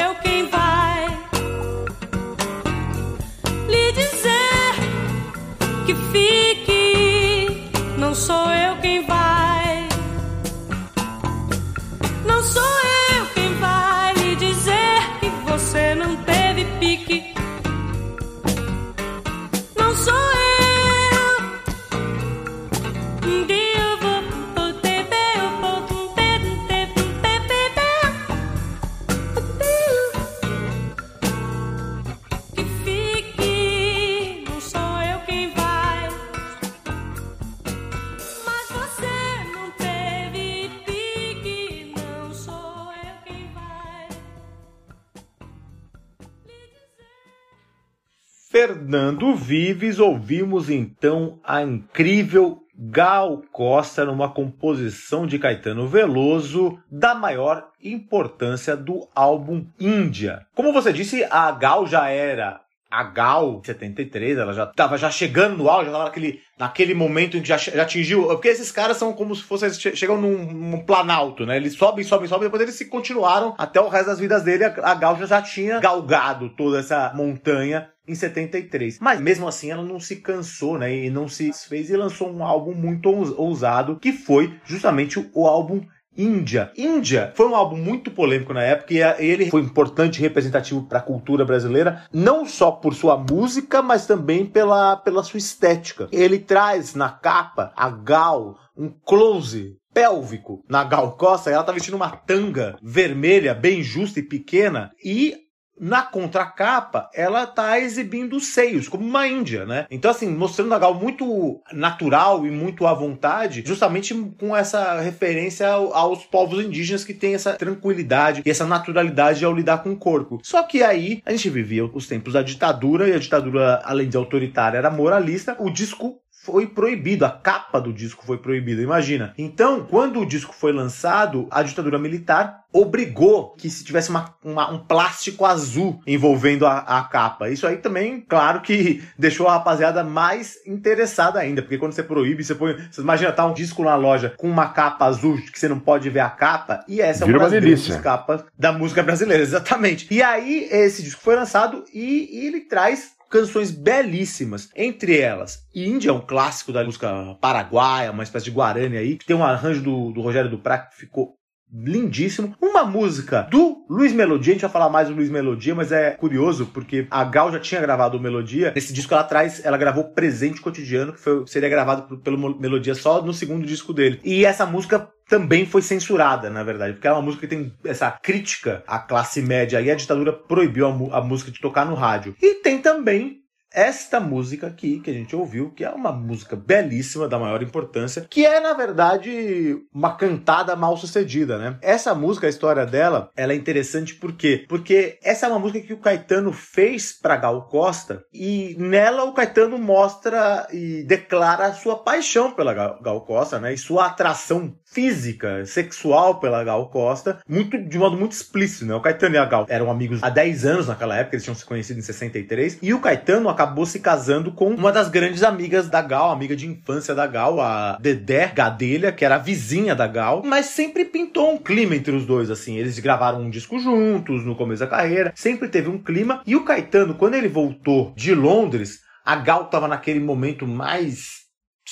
[49.46, 58.76] Vives, ouvimos então a incrível Gal Costa numa composição de Caetano Veloso da maior importância
[58.76, 60.48] do álbum Índia.
[60.56, 62.64] Como você disse, a Gal já era
[63.00, 67.38] a Gal 73, ela já estava já chegando no auge, ela tava naquele, naquele momento
[67.38, 68.28] em que já, já atingiu.
[68.28, 69.70] Porque esses caras são como se fossem.
[69.74, 71.58] che- chegam num, num planalto, né?
[71.58, 74.64] Eles sobem, sobem, sobem, depois eles se continuaram até o resto das vidas dele.
[74.66, 79.00] A, a Gal já, já tinha galgado toda essa montanha em 73.
[79.00, 80.93] Mas mesmo assim ela não se cansou, né?
[80.96, 85.48] E não se fez e lançou um álbum muito ous- ousado, que foi justamente o
[85.48, 85.82] álbum
[86.18, 86.72] Índia.
[86.78, 90.84] Índia foi um álbum muito polêmico na época e a- ele foi importante e representativo
[90.84, 96.07] para a cultura brasileira, não só por sua música, mas também pela, pela sua estética.
[96.11, 101.95] Ele traz na capa a Gal, um close pélvico na Gal Costa, ela tá vestindo
[101.95, 105.45] uma tanga vermelha, bem justa e pequena, e
[105.80, 109.86] na contracapa, ela tá exibindo os seios, como uma índia, né?
[109.91, 115.67] Então, assim, mostrando a Gal muito natural e muito à vontade, justamente com essa referência
[115.67, 119.97] ao- aos povos indígenas que têm essa tranquilidade e essa naturalidade ao lidar com o
[119.97, 120.39] corpo.
[120.43, 124.17] Só que aí, a gente vivia os tempos da ditadura, e a ditadura, além de
[124.17, 125.55] autoritária, era moralista.
[125.59, 129.34] O disco foi proibido, a capa do disco foi proibida, imagina.
[129.38, 134.70] Então, quando o disco foi lançado, a ditadura militar obrigou que se tivesse uma, uma-
[134.72, 137.50] um plástico azul envolvendo a, a capa.
[137.50, 142.43] Isso aí também, claro que deixou a rapaziada mais interessada ainda, porque quando você proíbe,
[142.43, 142.76] você põe.
[142.91, 146.10] Você imagina tá um disco na loja com uma capa azul que você não pode
[146.10, 149.41] ver a capa, e essa é Vira uma uma das grandes capas da música brasileira,
[149.43, 150.08] exatamente.
[150.12, 154.70] E aí, esse disco foi lançado e, e ele traz canções belíssimas.
[154.74, 159.36] Entre elas, Índia, um clássico da música paraguaia, uma espécie de guarani aí, que tem
[159.36, 161.36] um arranjo do, do Rogério Duprat que ficou
[161.74, 162.55] lindíssimo.
[162.61, 166.11] Uma música do Luiz Melodia, a gente vai falar mais do Luiz Melodia, mas é
[166.11, 168.72] curioso porque a Gal já tinha gravado o Melodia.
[168.74, 173.22] Nesse disco ela traz, ela gravou Presente Cotidiano, que foi, seria gravado pelo Melodia só
[173.22, 174.20] no segundo disco dele.
[174.24, 178.11] E essa música também foi censurada, na verdade, porque é uma música que tem essa
[178.11, 182.36] crítica à classe média e a ditadura proibiu a, a música de tocar no rádio.
[182.41, 183.45] E tem também
[183.76, 188.26] esta música aqui que a gente ouviu, que é uma música belíssima, da maior importância,
[188.30, 191.78] que é, na verdade, uma cantada mal sucedida, né?
[191.82, 194.65] Essa música, a história dela, ela é interessante por quê?
[194.69, 199.34] Porque essa é uma música que o Caetano fez pra Gal Costa e nela o
[199.34, 203.73] Caetano mostra e declara a sua paixão pela Gal Costa, né?
[203.73, 208.96] E sua atração física, sexual pela Gal Costa, muito de modo muito explícito, né?
[208.96, 211.66] O Caetano e a Gal eram amigos há 10 anos naquela época, eles tinham se
[211.66, 216.02] conhecido em 63, e o Caetano acabou se casando com uma das grandes amigas da
[216.02, 220.41] Gal, amiga de infância da Gal, a Dedé Gadelha, que era a vizinha da Gal,
[220.46, 222.78] mas sempre pintou um clima entre os dois, assim.
[222.78, 226.64] Eles gravaram um disco juntos no começo da carreira, sempre teve um clima, e o
[226.64, 231.45] Caetano, quando ele voltou de Londres, a Gal tava naquele momento mais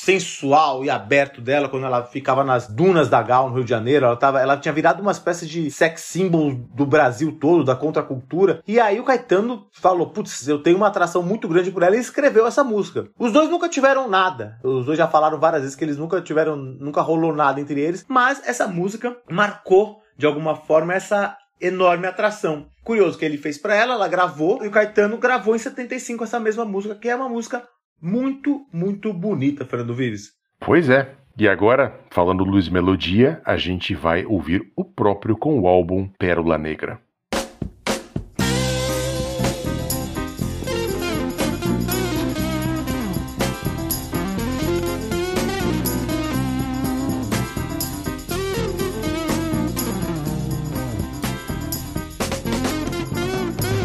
[0.04, 4.06] sensual e aberto dela quando ela ficava nas dunas da Gal no Rio de Janeiro,
[4.06, 8.62] ela tava, ela tinha virado uma espécie de sex symbol do Brasil todo, da contracultura.
[8.68, 12.00] E aí o Caetano falou: "Putz, eu tenho uma atração muito grande por ela" e
[12.00, 13.08] escreveu essa música.
[13.18, 14.58] Os dois nunca tiveram nada.
[14.62, 18.06] Os dois já falaram várias vezes que eles nunca tiveram, nunca rolou nada entre eles,
[18.08, 22.68] mas essa música marcou de alguma forma essa enorme atração.
[22.84, 26.40] Curioso que ele fez pra ela, ela gravou e o Caetano gravou em 75 essa
[26.40, 27.64] mesma música, que é uma música
[28.04, 30.34] muito, muito bonita, Fernando Vives.
[30.60, 31.16] Pois é.
[31.38, 36.58] E agora, falando Luiz Melodia, a gente vai ouvir o próprio com o álbum Pérola
[36.58, 37.00] Negra.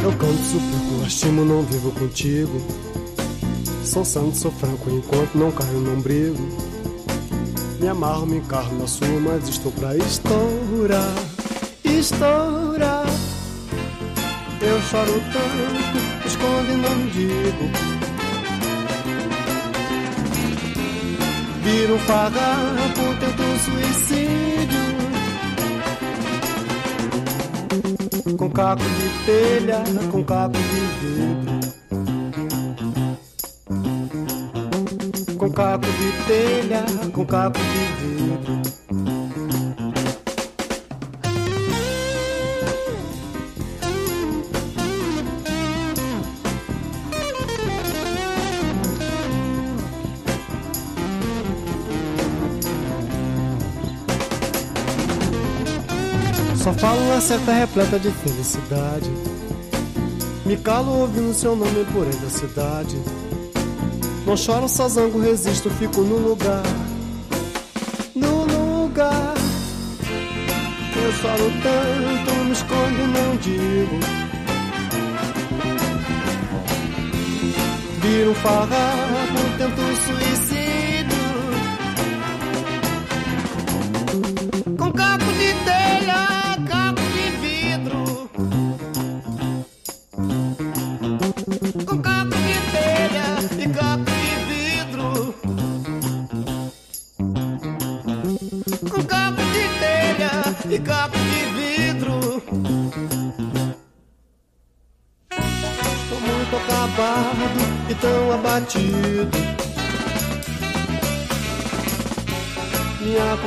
[0.02, 2.97] Eu canto, suplico, lastimo, não vivo contigo.
[3.88, 6.46] Sou santo, sou franco, enquanto não caio no umbigo.
[7.80, 11.14] Me amarro, me encarro na sua, mas estou pra estourar,
[11.82, 13.06] estourar.
[14.60, 17.64] Eu choro tanto, escondo e não digo.
[21.62, 24.84] Viro um farrapo, tento suicídio.
[28.36, 29.82] Com caco de telha,
[30.12, 30.62] com caco de
[31.00, 31.77] vidro.
[35.58, 38.62] Caco de telha, com caco de vidro.
[56.54, 59.10] Só falo na certa repleta de felicidade.
[60.46, 62.96] Me calo ouvindo seu nome por aí da cidade.
[64.28, 66.62] Não choro, só zango, resisto, fico no lugar.
[68.14, 69.34] No lugar.
[71.02, 73.98] Eu choro tanto, me escondo não digo.
[78.02, 80.57] Viro um farrapo, tento suicídio.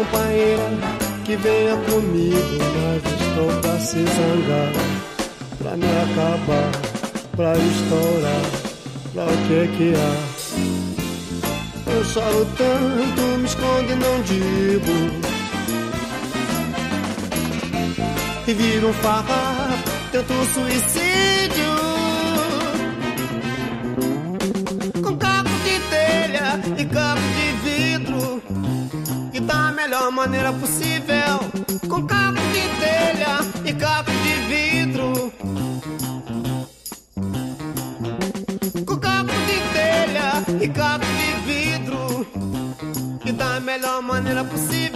[0.02, 0.70] Companheira
[1.24, 4.74] que venha comigo, mas estou pra se zangar,
[5.60, 6.72] pra me acabar,
[7.36, 8.46] pra estourar,
[9.14, 10.14] pra o que que há?
[11.94, 14.96] Eu choro tanto, me escondo e não digo.
[18.48, 21.72] E viro um farrapo, tento um suicídio.
[25.04, 27.31] Com caco de telha e caco
[30.12, 31.40] melhor maneira possível,
[31.90, 35.34] com caco de telha e caco de vidro.
[38.86, 42.28] Com caco de telha e caco de vidro.
[43.26, 44.91] E da melhor maneira possível,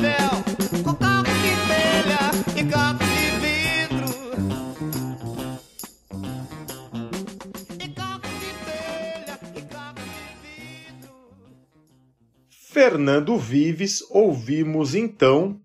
[12.96, 15.60] Fernando Vives, ouvimos então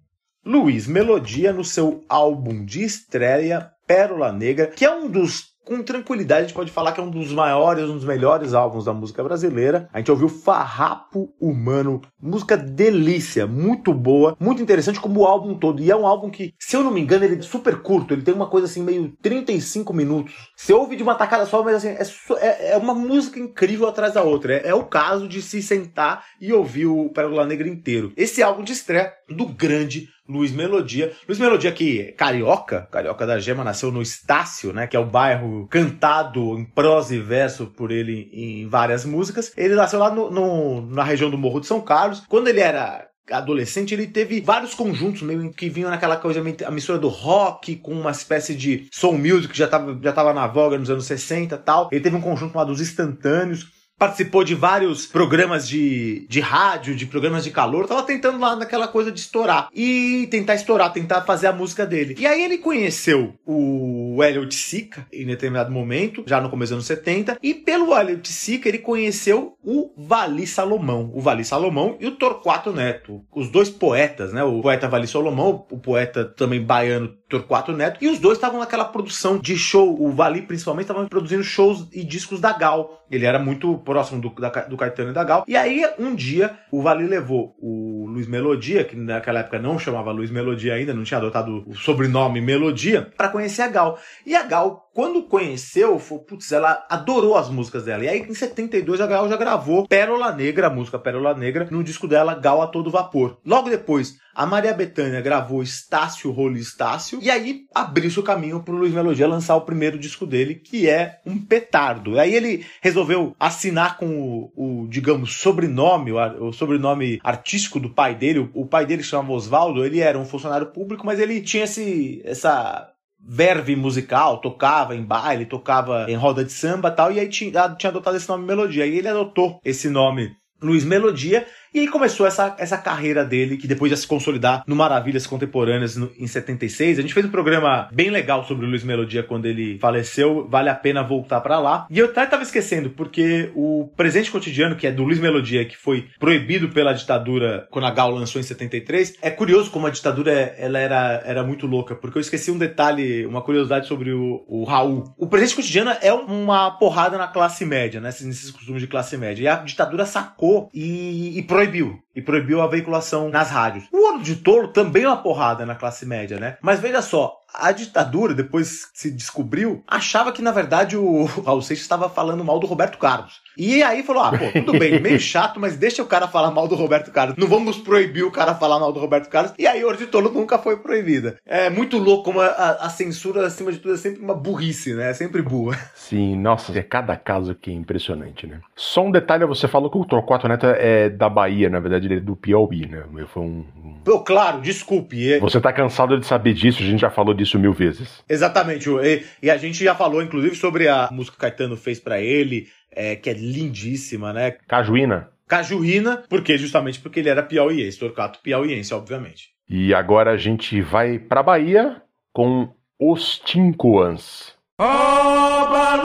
[0.45, 6.41] Luiz Melodia no seu álbum de estreia Pérola Negra, que é um dos com tranquilidade
[6.41, 9.23] a gente pode falar que é um dos maiores, um dos melhores álbuns da música
[9.23, 9.89] brasileira.
[9.93, 15.83] A gente ouviu Farrapo Humano, música delícia, muito boa, muito interessante como o álbum todo.
[15.83, 18.23] E é um álbum que, se eu não me engano, ele é super curto, ele
[18.23, 20.33] tem uma coisa assim meio 35 minutos.
[20.57, 24.15] Você ouve de uma tacada só, mas assim, é, é- é uma música incrível atrás
[24.15, 24.55] da outra.
[24.55, 28.13] É, é o caso de se sentar e ouvir o Pérola Negra inteiro.
[28.17, 31.13] Esse álbum de estreia do grande Luiz Melodia.
[31.27, 35.05] Luiz Melodia que é carioca, carioca da Gema, nasceu no Estácio, né, que é o
[35.05, 39.53] bairro cantado em prosa e verso por ele em várias músicas.
[39.57, 42.10] Ele nasceu lá no, no- na região do Morro de São Carlos.
[42.29, 46.99] Quando ele era adolescente, ele teve vários conjuntos meio que vinham naquela coisa, a mistura
[46.99, 50.79] do rock com uma espécie de soul music que já estava já tava na voga
[50.79, 51.89] nos anos 60 e tal.
[51.93, 53.67] Ele teve um conjunto chamado Os Instantâneos,
[54.01, 58.89] participou de vários programas de, de rádio, de programas de calor, tava tentando lá naquela
[58.89, 59.69] coisa de estourar.
[59.75, 62.17] E tentar estourar, tentar fazer a música dele.
[62.19, 66.87] E aí ele conheceu o Elliot Sica em determinado momento, já no começo dos anos
[66.87, 71.11] 70, e pelo Elliot Sica ele conheceu o Vali Salomão.
[71.15, 73.23] O Vali Salomão e o Torquato Neto.
[73.31, 74.43] Os dois poetas, né?
[74.43, 78.85] O poeta Vali Salomão, o poeta também baiano Torquato Neto, e os dois estavam naquela
[78.85, 79.97] produção de show.
[80.03, 83.05] O Vali, principalmente, estava produzindo shows e discos da Gal.
[83.11, 85.45] Ele era muito próximo do, da- do Caetano e da Gal.
[85.47, 90.11] E aí, um dia, o Vali levou o Luiz Melodia, que naquela época não chamava
[90.11, 93.99] Luiz Melodia ainda, não tinha adotado o sobrenome Melodia, para conhecer a Gal.
[94.27, 98.05] E a Gal, quando conheceu, falou, putz, ela adorou as músicas dela.
[98.05, 101.85] E aí, em 72, a Gal já gravou Pérola Negra, a música Pérola Negra, no
[101.85, 103.39] disco dela, Gal a Todo Vapor.
[103.45, 108.77] Logo depois, a Maria Bethânia gravou Estácio Rolo Estácio, e aí abriu-se o caminho pro
[108.77, 112.19] Luiz Melodia lançar o primeiro disco dele, que é um petardo.
[112.19, 118.15] Aí ele resolveu assinar com o, o, digamos, sobrenome, o, o sobrenome artístico do pai
[118.15, 118.39] dele.
[118.39, 122.23] O, o pai dele chamava Oswaldo, ele era um funcionário público, mas ele tinha esse,
[122.25, 122.91] essa
[123.23, 127.91] verve musical, tocava em baile, tocava em roda de samba tal, e aí tinha, tinha
[127.91, 128.87] adotado esse nome Melodia.
[128.87, 130.31] E ele adotou esse nome
[130.63, 134.75] Luiz Melodia, e aí começou essa, essa carreira dele, que depois ia se consolidar no
[134.77, 136.99] Maravilhas Contemporâneas no- em 76.
[136.99, 140.69] A gente fez um programa bem legal sobre o Luiz Melodia quando ele faleceu, vale
[140.69, 141.87] a pena voltar pra lá.
[141.91, 145.77] E eu até tava esquecendo, porque o Presente Cotidiano, que é do Luiz Melodia, que
[145.77, 150.33] foi proibido pela ditadura quando a Gal lançou em 73, é curioso como a ditadura
[150.59, 154.65] ela era, era muito louca, porque eu esqueci um detalhe, uma curiosidade sobre o, o
[154.65, 155.13] Raul.
[155.17, 158.09] O Presente Cotidiano é uma porrada na classe média, né?
[158.09, 159.43] Nesses costumes de classe média.
[159.43, 162.03] E a ditadura sacou e, e proibiu.
[162.15, 163.85] E proibiu a veiculação nas rádios.
[163.93, 166.57] O Ouro de Tolo também é uma porrada na classe média, né?
[166.61, 171.63] Mas veja só, a ditadura, depois que se descobriu, achava que, na verdade, o Raul
[171.63, 173.41] Seixas estava falando mal do Roberto Carlos.
[173.57, 176.67] E aí falou: ah, pô, tudo bem, meio chato, mas deixa o cara falar mal
[176.67, 177.37] do Roberto Carlos.
[177.37, 179.53] Não vamos proibir o cara falar mal do Roberto Carlos.
[179.59, 181.37] E aí, Ouro de Tolo nunca foi proibida.
[181.47, 184.95] É muito louco como a, a- a censura, acima de tudo, é sempre uma burrice,
[184.95, 185.11] né?
[185.11, 185.79] É sempre burra.
[185.95, 188.61] Sim, nossa, é cada caso que é impressionante, né?
[188.75, 192.21] Só um detalhe, você falou que o Torquato Neto é da Bahia, na verdade é
[192.21, 193.05] do Piauí, né?
[193.29, 193.65] Foi um...
[193.85, 195.33] um- Pô, claro, desculpe.
[195.33, 198.23] é- Você tá cansado de saber disso, a gente já falou disso mil vezes.
[198.29, 198.89] Exatamente.
[198.89, 202.69] E, e a gente já falou, inclusive, sobre a música que Caetano fez pra ele,
[202.91, 204.53] é, que é lindíssima, né?
[204.67, 205.29] Cajuína.
[205.47, 209.51] Cajuína, porque justamente porque ele era piauiense, Torcato piauiense, obviamente.
[209.69, 212.01] E agora a gente vai pra Bahia
[212.33, 212.69] com
[213.01, 214.55] os Tincoans.
[214.79, 215.97] Baba,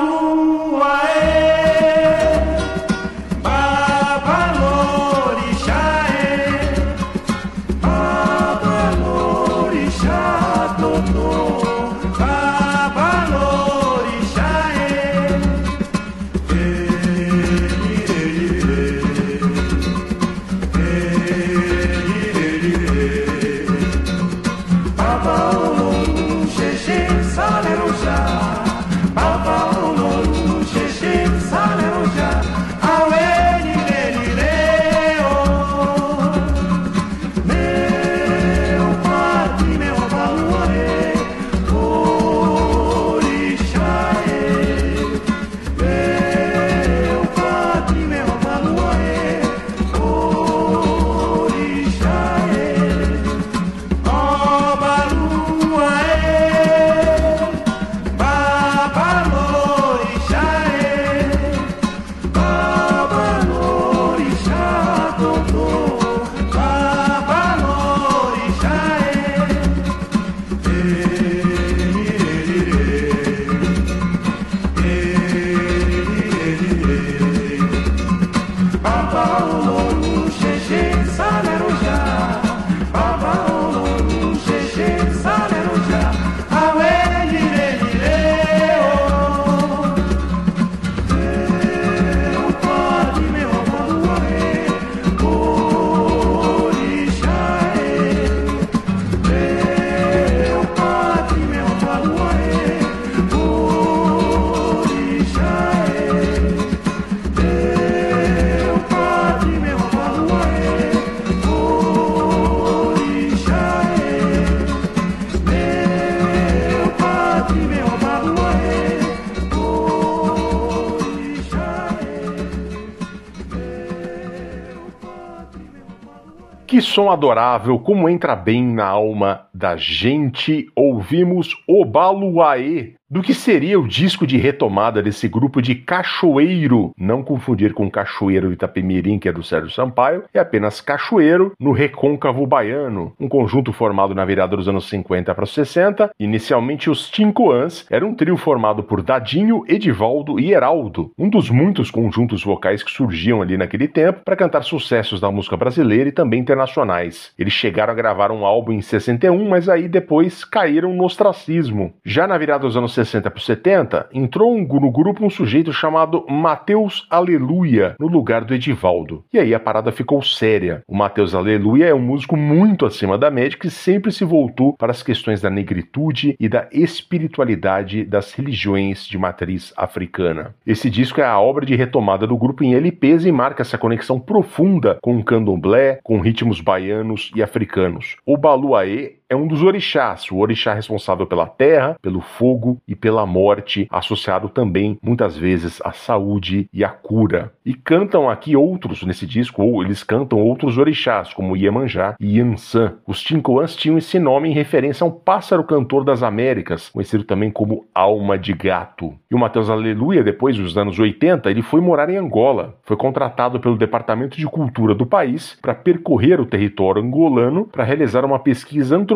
[126.76, 130.68] Que som adorável, como entra bem na alma da gente.
[130.76, 137.24] Ouvimos O Baluaê, do que seria o disco de retomada desse grupo de Cachoeiro, não
[137.24, 143.14] confundir com Cachoeiro Itapemirim, que é do Sérgio Sampaio, é apenas Cachoeiro no Recôncavo Baiano,
[143.20, 146.10] um conjunto formado na virada dos anos 50 para os 60.
[146.20, 151.92] Inicialmente, os Tincoãs era um trio formado por Dadinho, Edivaldo e Heraldo, um dos muitos
[151.92, 156.40] conjuntos vocais que surgiam ali naquele tempo para cantar sucessos da música brasileira e também
[156.40, 157.32] internacionais.
[157.38, 161.94] Eles chegaram a gravar um álbum em 61, mas aí depois caíram no ostracismo.
[162.04, 167.06] Já na virada dos anos 60 para 70, entrou no grupo um sujeito chamado Mateus
[167.10, 169.24] Aleluia, no lugar do Edivaldo.
[169.32, 170.82] E aí a parada ficou séria.
[170.88, 174.92] O Mateus Aleluia é um músico muito acima da média que sempre se voltou para
[174.92, 180.56] as questões da negritude e da espiritualidade das religiões de matriz africana.
[180.66, 184.20] Esse disco é a obra de retomada do grupo em LPs e marca essa conexão
[184.20, 188.18] profunda com o candomblé, com ritmos baianos e africanos.
[188.26, 193.26] O Baluaê é um dos orixás, o orixá responsável pela terra, pelo fogo e pela
[193.26, 197.52] morte, associado também muitas vezes à saúde e à cura.
[197.66, 202.98] E cantam aqui outros nesse disco, ou eles cantam outros orixás, como Iemanjá e Yansan.
[203.08, 207.50] Os Tincoãs tinham esse nome em referência a um pássaro cantor das Américas, conhecido também
[207.50, 209.16] como Alma de Gato.
[209.30, 212.76] E o Mateus Aleluia, depois dos anos 80, ele foi morar em Angola.
[212.84, 218.24] Foi contratado pelo Departamento de Cultura do país para percorrer o território angolano para realizar
[218.24, 219.15] uma pesquisa antropológica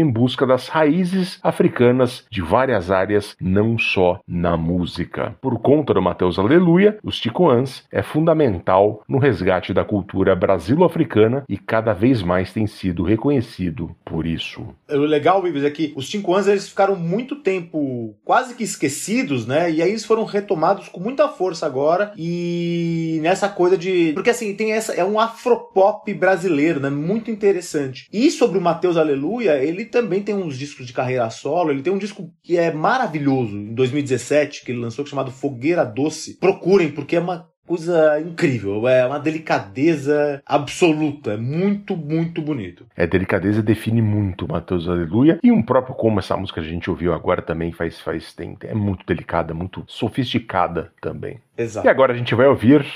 [0.00, 5.36] em busca das raízes africanas de várias áreas, não só na música.
[5.40, 11.56] Por conta do Mateus Aleluia, os Ticoãs é fundamental no resgate da cultura brasilo-africana e
[11.56, 14.66] cada vez mais tem sido reconhecido por isso.
[14.90, 19.70] O legal, Vives, é que os anos eles ficaram muito tempo quase que esquecidos, né?
[19.70, 24.12] E aí eles foram retomados com muita força agora e nessa coisa de.
[24.14, 24.92] Porque assim, tem essa.
[24.92, 26.90] É um afropop brasileiro, né?
[26.90, 28.08] Muito interessante.
[28.12, 29.17] E sobre o Mateus Aleluia,
[29.62, 31.70] ele também tem uns discos de carreira solo.
[31.70, 36.38] Ele tem um disco que é maravilhoso, em 2017, que ele lançou, chamado Fogueira Doce.
[36.38, 42.86] Procurem, porque é uma coisa incrível, é uma delicadeza absoluta, é muito, muito bonito.
[42.96, 46.88] É, delicadeza define muito Mateus Aleluia e um próprio como essa música que a gente
[46.88, 51.38] ouviu agora também faz, faz tem, é muito delicada, muito sofisticada também.
[51.58, 51.86] Exato.
[51.86, 52.86] E agora a gente vai ouvir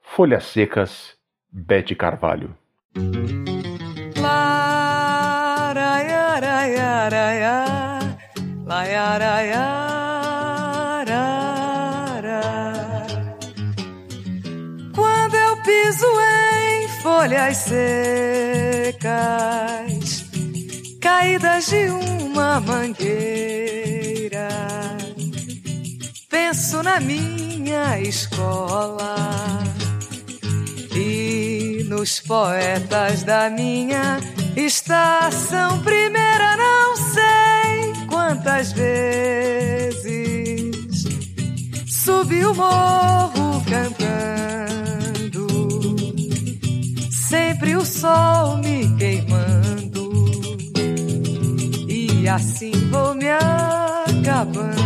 [0.00, 1.14] Folhas Secas,
[1.52, 2.56] Bete Carvalho.
[14.94, 19.06] Quando eu piso em folhas secas,
[21.00, 24.48] caídas de uma mangueira,
[26.28, 29.16] penso na minha escola
[30.94, 34.20] e nos poetas da minha
[34.54, 36.55] estação primeira.
[38.26, 40.10] Quantas vezes
[41.86, 45.46] subi o morro cantando,
[47.08, 50.10] sempre o sol me queimando,
[51.88, 54.76] e assim vou me acabando.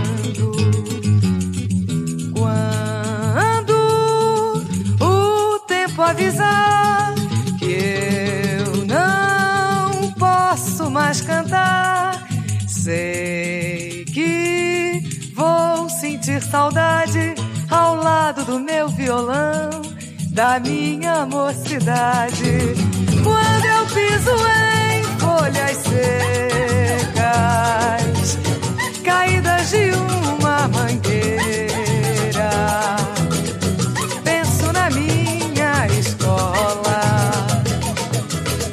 [2.34, 3.72] Quando
[5.00, 7.14] o tempo avisar
[7.58, 7.78] que
[8.58, 12.09] eu não posso mais cantar,
[12.84, 15.02] sei que
[15.34, 17.34] vou sentir saudade
[17.70, 19.82] ao lado do meu violão,
[20.30, 22.74] da minha mocidade.
[23.22, 24.32] Quando eu piso
[24.88, 27.18] em folhas secas,
[29.04, 32.50] caídas de uma mangueira,
[34.24, 37.30] penso na minha escola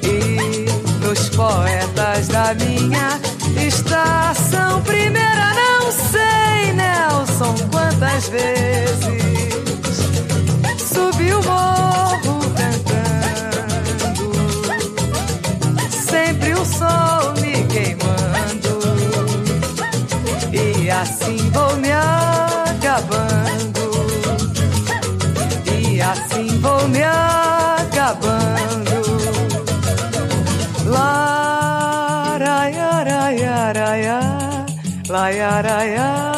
[0.02, 0.66] e
[1.06, 3.20] nos poetas da minha
[3.68, 5.54] estação primeira.
[5.56, 9.24] Não sei, Nelson, quantas vezes
[10.92, 14.32] subi o morro cantando,
[16.10, 18.80] sempre o sol me queimando,
[20.52, 21.67] e assim vou
[35.10, 36.37] La ya da ya.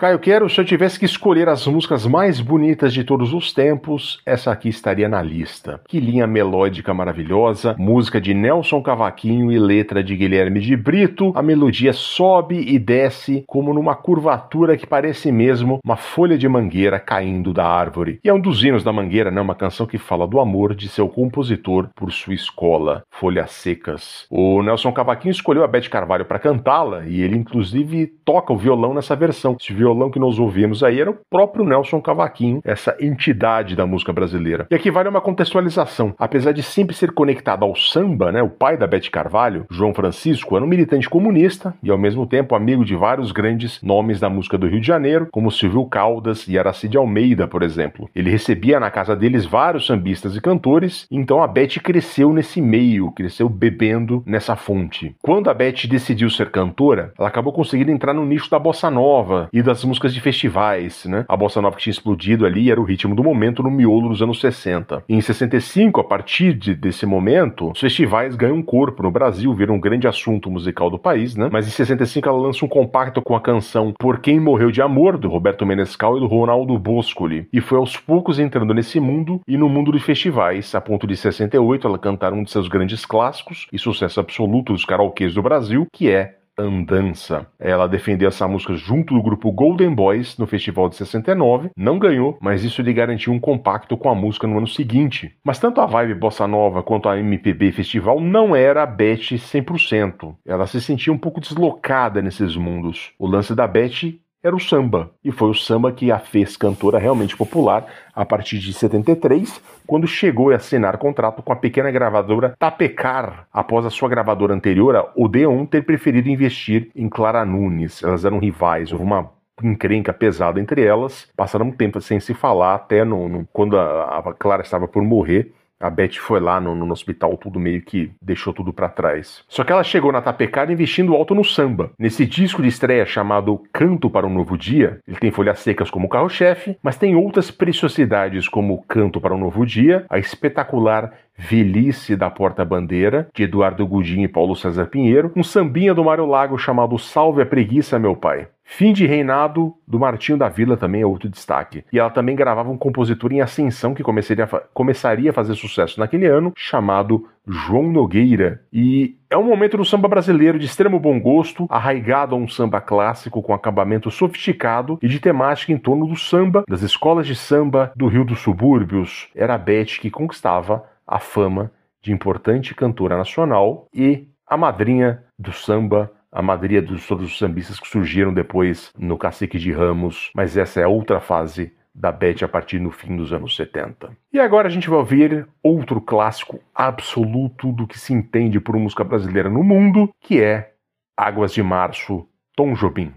[0.00, 4.18] Caio Quero, se eu tivesse que escolher as músicas mais bonitas de todos os tempos,
[4.24, 5.78] essa aqui estaria na lista.
[5.86, 11.34] Que linha melódica maravilhosa, música de Nelson Cavaquinho e letra de Guilherme de Brito.
[11.36, 16.98] A melodia sobe e desce como numa curvatura que parece mesmo uma folha de mangueira
[16.98, 18.20] caindo da árvore.
[18.24, 19.38] E é um dos hinos da mangueira, né?
[19.38, 24.24] Uma canção que fala do amor de seu compositor por sua escola, Folhas Secas.
[24.30, 28.94] O Nelson Cavaquinho escolheu a Beth Carvalho para cantá-la e ele inclusive toca o violão
[28.94, 29.58] nessa versão.
[29.60, 34.12] Esse violão que nós ouvimos aí era o próprio Nelson Cavaquinho, essa entidade da música
[34.12, 34.66] brasileira.
[34.70, 36.14] E aqui vale uma contextualização.
[36.18, 40.56] Apesar de sempre ser conectado ao samba, né, o pai da Beth Carvalho, João Francisco,
[40.56, 44.56] era um militante comunista e ao mesmo tempo amigo de vários grandes nomes da música
[44.56, 48.08] do Rio de Janeiro, como Silvio Caldas e Aracide Almeida, por exemplo.
[48.14, 53.10] Ele recebia na casa deles vários sambistas e cantores, então a Beth cresceu nesse meio,
[53.12, 55.14] cresceu bebendo nessa fonte.
[55.22, 59.48] Quando a Beth decidiu ser cantora, ela acabou conseguindo entrar no nicho da bossa nova
[59.52, 61.24] e das músicas de festivais, né?
[61.28, 64.22] A bossa nova que tinha explodido ali era o ritmo do momento no miolo dos
[64.22, 65.04] anos 60.
[65.08, 69.80] Em 65, a partir de, desse momento, os festivais ganham corpo no Brasil, viram um
[69.80, 71.48] grande assunto musical do país, né?
[71.52, 75.18] Mas em 65 ela lança um compacto com a canção Por Quem Morreu de Amor,
[75.18, 77.48] do Roberto Menescal e do Ronaldo Boscoli.
[77.52, 81.16] E foi aos poucos entrando nesse mundo e no mundo de festivais, a ponto de
[81.16, 85.86] 68 ela cantar um de seus grandes clássicos e sucesso absoluto dos karaokês do Brasil,
[85.92, 87.46] que é Andança.
[87.58, 92.38] Ela defendeu essa música junto do grupo Golden Boys no festival de 69, não ganhou,
[92.40, 95.34] mas isso lhe garantiu um compacto com a música no ano seguinte.
[95.44, 100.34] Mas tanto a vibe bossa nova quanto a MPB festival não era a Beth 100%.
[100.46, 103.12] Ela se sentia um pouco deslocada nesses mundos.
[103.18, 105.10] O lance da Beth era o samba.
[105.24, 110.06] E foi o samba que a fez cantora realmente popular a partir de 73, quando
[110.06, 115.66] chegou a assinar contrato com a pequena gravadora Tapecar, após a sua gravadora anterior, Odeon,
[115.66, 118.02] ter preferido investir em Clara Nunes.
[118.02, 119.30] Elas eram rivais, houve uma
[119.62, 124.18] encrenca pesada entre elas, passaram um tempo sem se falar, até no, no quando a,
[124.18, 128.10] a Clara estava por morrer, a Beth foi lá no, no, hospital, tudo meio que
[128.20, 129.42] deixou tudo para trás.
[129.48, 131.90] Só que ela chegou na Tapecada investindo alto no samba.
[131.98, 136.08] Nesse disco de estreia chamado Canto para um Novo Dia, ele tem folhas secas como
[136.08, 142.28] carro-chefe, mas tem outras preciosidades como Canto para um Novo Dia, a espetacular Velhice da
[142.28, 147.40] Porta-Bandeira, de Eduardo Gudim e Paulo César Pinheiro, um sambinha do Mário Lago chamado Salve
[147.40, 148.46] a Preguiça, Meu Pai.
[148.72, 151.84] Fim de Reinado, do Martinho da Vila, também é outro destaque.
[151.92, 155.98] E ela também gravava um compositor em ascensão que começaria a, começaria a fazer sucesso
[155.98, 158.62] naquele ano, chamado João Nogueira.
[158.72, 162.80] E é um momento do samba brasileiro de extremo bom gosto, arraigado a um samba
[162.80, 167.92] clássico com acabamento sofisticado e de temática em torno do samba, das escolas de samba
[167.96, 169.30] do Rio dos Subúrbios.
[169.34, 175.52] Era a Beth que conquistava a fama de importante cantora nacional e a madrinha do
[175.52, 180.56] samba a madrinha dos todos os sambistas que surgiram depois no Cacique de Ramos, mas
[180.56, 184.16] essa é outra fase da Beth a partir no fim dos anos 70.
[184.32, 189.02] E agora a gente vai ouvir outro clássico absoluto do que se entende por música
[189.02, 190.72] brasileira no mundo, que é
[191.16, 192.26] Águas de Março,
[192.56, 193.12] Tom Jobim.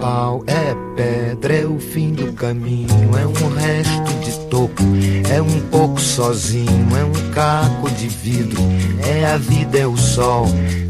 [0.00, 4.82] Pau, é pedra, é o fim do caminho, é um resto de toco,
[5.30, 8.60] é um pouco sozinho, é um caco de vidro,
[9.06, 10.46] é a vida, é o sol,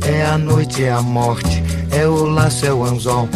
[0.07, 3.29] é a noite, é a morte, é o laço, é o anzol,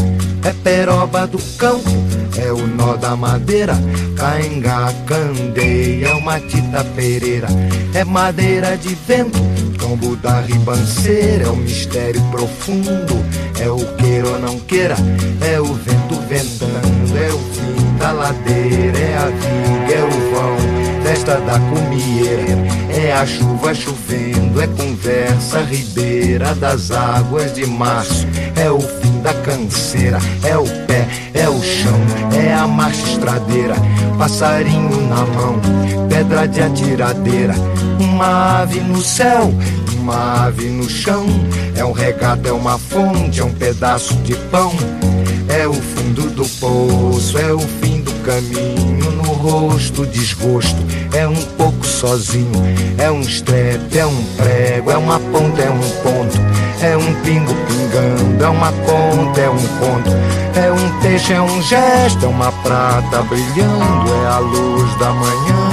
[0.44, 1.90] é peroba do campo,
[2.38, 3.74] é o nó da madeira,
[4.16, 7.48] cainga, candeia, é uma tita pereira,
[7.92, 9.38] é madeira de vento,
[9.78, 13.24] tombo da ribanceira, é o mistério profundo,
[13.60, 14.96] é o queira ou não queira,
[15.40, 21.02] é o vento ventando, é o fim da ladeira, é a viga, é o vão,
[21.02, 22.56] festa da comieira,
[22.90, 28.26] é a chuva chovendo, é conversa ribeira das águas de março,
[28.56, 32.00] é o fim da canseira, é o pé, é o chão,
[32.46, 33.74] é a marcha estradeira,
[34.18, 35.60] passarinho na mão,
[36.08, 37.54] pedra de atiradeira,
[37.98, 39.52] uma ave no céu,
[40.04, 41.24] uma ave no chão,
[41.74, 44.70] é um regato, é uma fonte, é um pedaço de pão,
[45.48, 50.76] é o fundo do poço, é o fim do caminho, no rosto desgosto,
[51.14, 52.52] é um pouco sozinho,
[52.98, 56.38] é um estrepe, é um prego, é uma ponta, é um ponto,
[56.82, 60.10] é um pingo pingando, é uma conta, é um conto,
[60.54, 65.70] é um peixe, é um gesto, é uma prata brilhando, é a luz da manhã,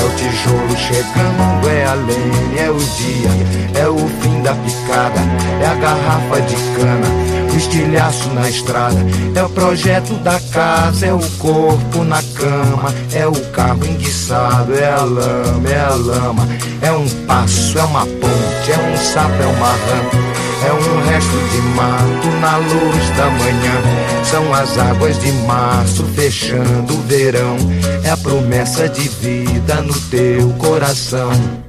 [0.00, 5.20] é o tijolo chegando, é a lenha, é o dia, é o fim da picada,
[5.60, 9.04] é a garrafa de cana, o estilhaço na estrada,
[9.34, 14.92] é o projeto da casa, é o corpo na cama, é o carro enguiçado, é
[14.92, 16.48] a lama, é a lama,
[16.80, 20.34] é um passo, é uma ponte, é um sapo, é uma rã.
[20.66, 24.24] É um resto de mato na luz da manhã.
[24.24, 27.56] São as águas de março fechando o verão.
[28.02, 31.63] É a promessa de vida no teu coração.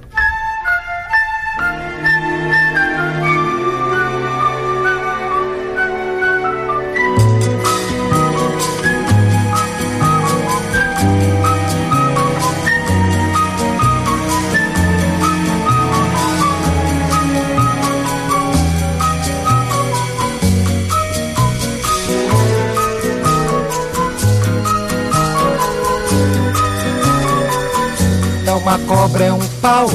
[29.66, 29.90] Pau,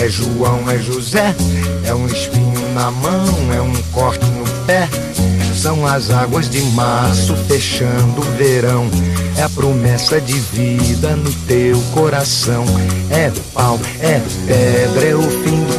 [0.00, 1.34] é João, é José,
[1.84, 4.88] é um espinho na mão, é um corte no pé.
[5.52, 8.88] São as águas de março fechando o verão.
[9.36, 12.64] É a promessa de vida no teu coração.
[13.10, 15.55] É pau, é pedra, é o fim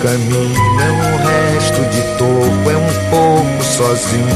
[0.00, 0.80] caminho.
[0.80, 4.26] É um resto de topo, é um pouco sozinho.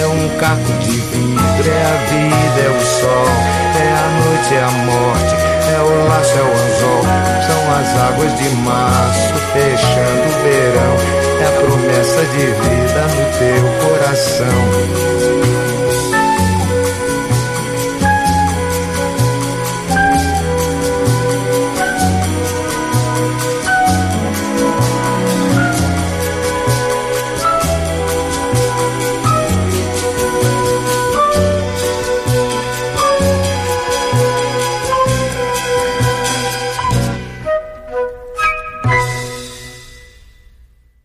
[0.00, 3.28] É um caco de vidro, é a vida, é o sol.
[3.76, 5.34] É a noite, é a morte,
[5.68, 7.02] é o laço, é o anzol.
[7.46, 10.96] São as águas de março fechando o verão.
[11.40, 15.49] É a promessa de vida no teu coração.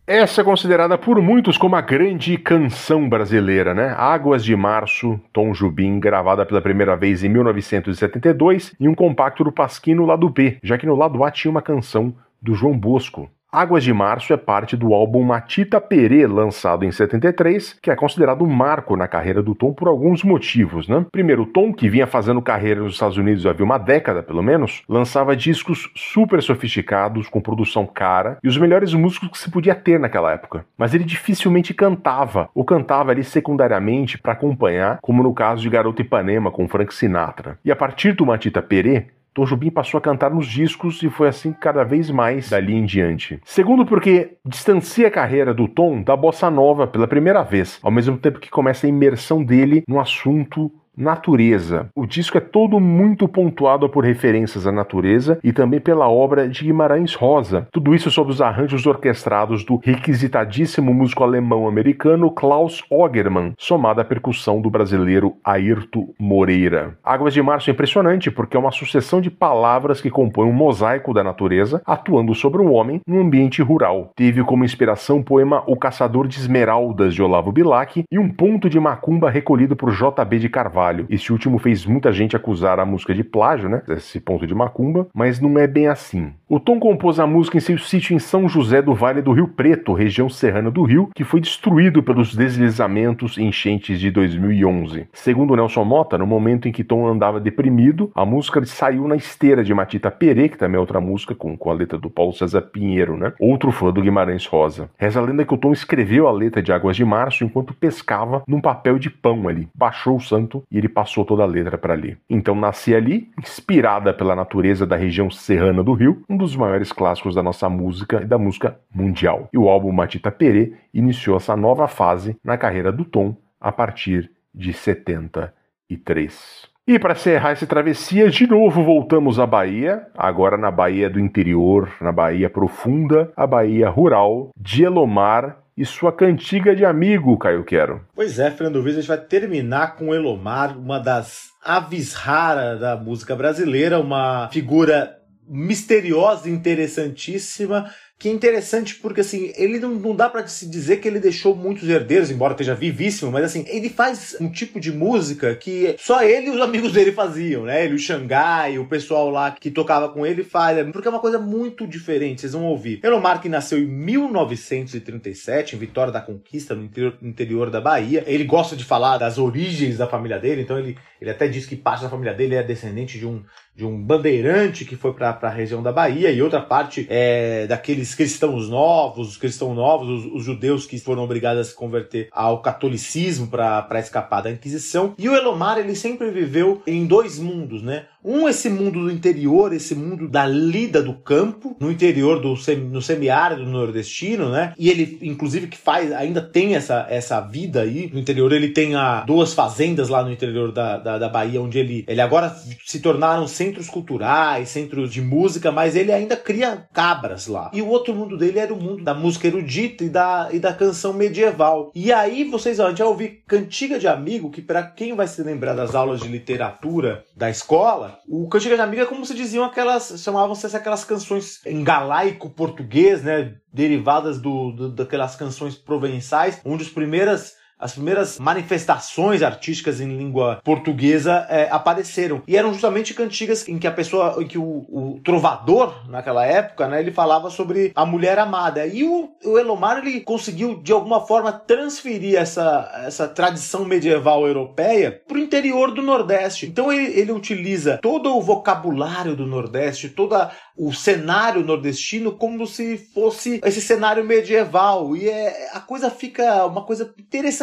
[0.08, 3.92] Essa é considerada por muitos como a grande canção brasileira, né?
[3.98, 9.50] Águas de Março, Tom Jubim, gravada pela primeira vez em 1972 em um compacto do
[9.50, 13.28] Pasquino lado B, já que no lado A tinha uma canção do João Bosco.
[13.56, 18.44] Águas de Março é parte do álbum Matita Perê, lançado em 73, que é considerado
[18.44, 21.06] um marco na carreira do Tom por alguns motivos, né?
[21.10, 24.82] Primeiro, o Tom, que vinha fazendo carreira nos Estados Unidos havia uma década, pelo menos,
[24.86, 29.98] lançava discos super sofisticados, com produção cara, e os melhores músicos que se podia ter
[29.98, 30.66] naquela época.
[30.76, 36.02] Mas ele dificilmente cantava, ou cantava ali secundariamente para acompanhar, como no caso de Garota
[36.02, 37.58] Ipanema com Frank Sinatra.
[37.64, 41.28] E a partir do Matita Perê, Tom Jobim passou a cantar nos discos e foi
[41.28, 43.38] assim cada vez mais dali em diante.
[43.44, 48.16] Segundo, porque distancia a carreira do Tom da bossa nova pela primeira vez, ao mesmo
[48.16, 51.88] tempo que começa a imersão dele no assunto natureza.
[51.94, 56.64] O disco é todo muito pontuado por referências à natureza e também pela obra de
[56.64, 57.68] Guimarães Rosa.
[57.70, 64.60] Tudo isso sob os arranjos orquestrados do requisitadíssimo músico alemão-americano Klaus Ogerman, somada à percussão
[64.60, 66.96] do brasileiro Ayrton Moreira.
[67.04, 71.12] Águas de Março é impressionante porque é uma sucessão de palavras que compõem um mosaico
[71.12, 74.12] da natureza atuando sobre o homem num ambiente rural.
[74.16, 78.70] Teve como inspiração o poema O Caçador de Esmeraldas de Olavo Bilac e um ponto
[78.70, 80.38] de macumba recolhido por J.B.
[80.38, 80.85] de Carvalho.
[81.08, 83.82] Esse último fez muita gente acusar a música de plágio, né?
[83.88, 86.32] Esse ponto de macumba, mas não é bem assim.
[86.48, 89.48] O Tom compôs a música em seu sítio em São José do Vale do Rio
[89.48, 95.08] Preto, região serrana do Rio, que foi destruído pelos deslizamentos e enchentes de 2011.
[95.12, 99.64] Segundo Nelson Mota, no momento em que Tom andava deprimido, a música saiu na esteira
[99.64, 102.62] de Matita Perê, que também é outra música com, com a letra do Paulo César
[102.62, 103.32] Pinheiro, né?
[103.40, 104.88] Outro fã do Guimarães Rosa.
[104.96, 108.42] Reza a lenda que o Tom escreveu a letra de Águas de Março enquanto pescava
[108.46, 109.68] num papel de pão ali.
[109.74, 112.16] Baixou o santo e ele passou toda a letra para ali.
[112.28, 117.34] Então nasci ali, inspirada pela natureza da região serrana do Rio, um dos maiores clássicos
[117.34, 119.48] da nossa música e da música mundial.
[119.52, 124.30] E o álbum Matita Perê iniciou essa nova fase na carreira do Tom a partir
[124.54, 126.76] de 73.
[126.88, 131.90] E para encerrar essa travessia, de novo voltamos à Bahia, agora na Bahia do interior,
[132.00, 138.00] na Bahia profunda, a Bahia rural, de Elomar e sua cantiga de amigo, Caio Quero.
[138.14, 142.96] Pois é, Fernando Viz, a gente vai terminar com Elomar, uma das aves raras da
[142.96, 145.16] música brasileira, uma figura
[145.48, 151.08] misteriosa interessantíssima que é interessante porque assim, ele não, não dá para se dizer que
[151.08, 155.54] ele deixou muitos herdeiros, embora esteja vivíssimo, mas assim, ele faz um tipo de música
[155.54, 157.84] que só ele e os amigos dele faziam, né?
[157.84, 161.38] Ele, o Xangai, o pessoal lá que tocava com ele faz, porque é uma coisa
[161.38, 163.00] muito diferente, vocês vão ouvir.
[163.04, 168.24] Elomar que nasceu em 1937 em Vitória da Conquista, no interior, no interior da Bahia.
[168.26, 171.76] Ele gosta de falar das origens da família dele, então ele, ele até diz que
[171.76, 173.42] parte da família dele é descendente de um
[173.76, 178.14] de um bandeirante que foi para a região da Bahia e outra parte é daqueles
[178.14, 182.62] cristãos novos, os cristãos novos, os, os judeus que foram obrigados a se converter ao
[182.62, 185.14] catolicismo para escapar da Inquisição.
[185.18, 188.06] E o Elomar ele sempre viveu em dois mundos, né?
[188.26, 192.56] Um, esse mundo do interior, esse mundo da lida do campo, no interior do
[192.90, 194.74] no semiárido nordestino, né?
[194.76, 198.10] E ele, inclusive, que faz, ainda tem essa, essa vida aí.
[198.12, 201.78] No interior, ele tem a, duas fazendas lá no interior da, da, da Bahia, onde
[201.78, 202.52] ele, ele agora
[202.84, 207.70] se tornaram centros culturais, centros de música, mas ele ainda cria cabras lá.
[207.72, 210.72] E o outro mundo dele era o mundo da música erudita e da, e da
[210.72, 211.92] canção medieval.
[211.94, 215.74] E aí vocês vão já ouvir Cantiga de Amigo, que para quem vai se lembrar
[215.74, 220.20] das aulas de literatura da escola, o Cantiga de Amigo é como se diziam aquelas,
[220.20, 223.56] chamavam-se aquelas canções em galaico português, né?
[223.72, 230.60] Derivadas do, do, daquelas canções provençais, onde as primeiras as primeiras manifestações artísticas em língua
[230.64, 235.20] portuguesa é, apareceram e eram justamente cantigas em que a pessoa, em que o, o,
[235.22, 240.20] trovador naquela época, né, ele falava sobre a mulher amada e o, o Elomar ele
[240.20, 246.66] conseguiu de alguma forma transferir essa, essa tradição medieval europeia para o interior do Nordeste.
[246.66, 252.98] Então ele, ele utiliza todo o vocabulário do Nordeste, toda o cenário nordestino como se
[252.98, 255.16] fosse esse cenário medieval.
[255.16, 257.12] E é, a coisa fica uma coisa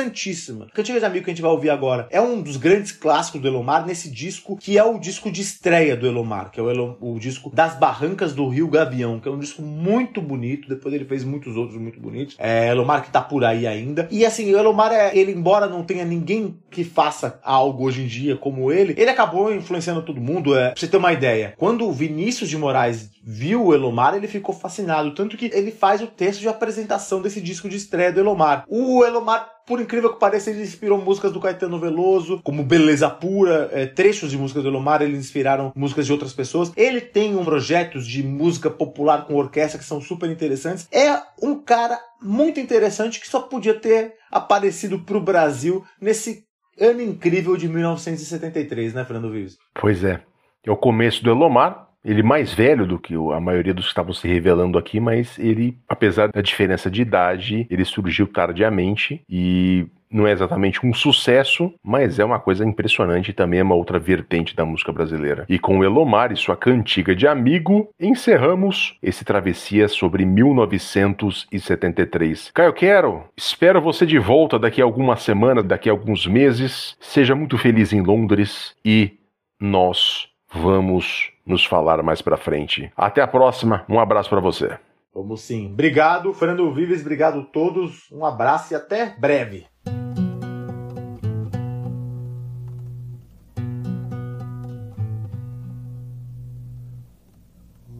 [0.03, 0.67] interessantíssima.
[0.73, 3.47] Cantiga de Amigo que a gente vai ouvir agora é um dos grandes clássicos do
[3.47, 6.95] Elomar nesse disco, que é o disco de estreia do Elomar, que é o, Elom,
[6.99, 10.67] o disco Das Barrancas do Rio Gavião, que é um disco muito bonito.
[10.67, 12.35] Depois ele fez muitos outros muito bonitos.
[12.37, 14.07] É, Elomar que tá por aí ainda.
[14.11, 18.07] E assim, o Elomar, é, ele, embora não tenha ninguém que faça algo hoje em
[18.07, 20.57] dia como ele, ele acabou influenciando todo mundo.
[20.57, 24.27] É, pra você ter uma ideia, quando o Vinícius de Moraes viu o Elomar, ele
[24.27, 25.13] ficou fascinado.
[25.13, 28.65] Tanto que ele faz o texto de apresentação desse disco de estreia do Elomar.
[28.67, 33.69] O Elomar por incrível que pareça, ele inspirou músicas do Caetano Veloso, como Beleza Pura,
[33.71, 36.71] é, trechos de músicas do Elomar, ele inspiraram músicas de outras pessoas.
[36.75, 40.87] Ele tem um projetos de música popular com orquestra que são super interessantes.
[40.91, 46.45] É um cara muito interessante que só podia ter aparecido pro Brasil nesse
[46.79, 49.57] ano incrível de 1973, né, Fernando Vives?
[49.79, 50.21] Pois é.
[50.65, 54.13] É o começo do Elomar, ele mais velho do que a maioria dos que estavam
[54.13, 60.27] se revelando aqui, mas ele, apesar da diferença de idade, ele surgiu tardiamente e não
[60.27, 64.55] é exatamente um sucesso, mas é uma coisa impressionante e também é uma outra vertente
[64.55, 65.47] da música brasileira.
[65.49, 72.51] E com Elomar e sua cantiga de amigo, encerramos esse travessia sobre 1973.
[72.53, 76.95] Caio Quero, espero você de volta daqui a algumas semanas, daqui a alguns meses.
[76.99, 79.13] Seja muito feliz em Londres e
[79.59, 82.91] nós vamos nos falar mais pra frente.
[82.95, 84.77] Até a próxima, um abraço para você.
[85.13, 85.71] Vamos sim.
[85.71, 89.65] Obrigado, Fernando Vives, obrigado a todos, um abraço e até breve.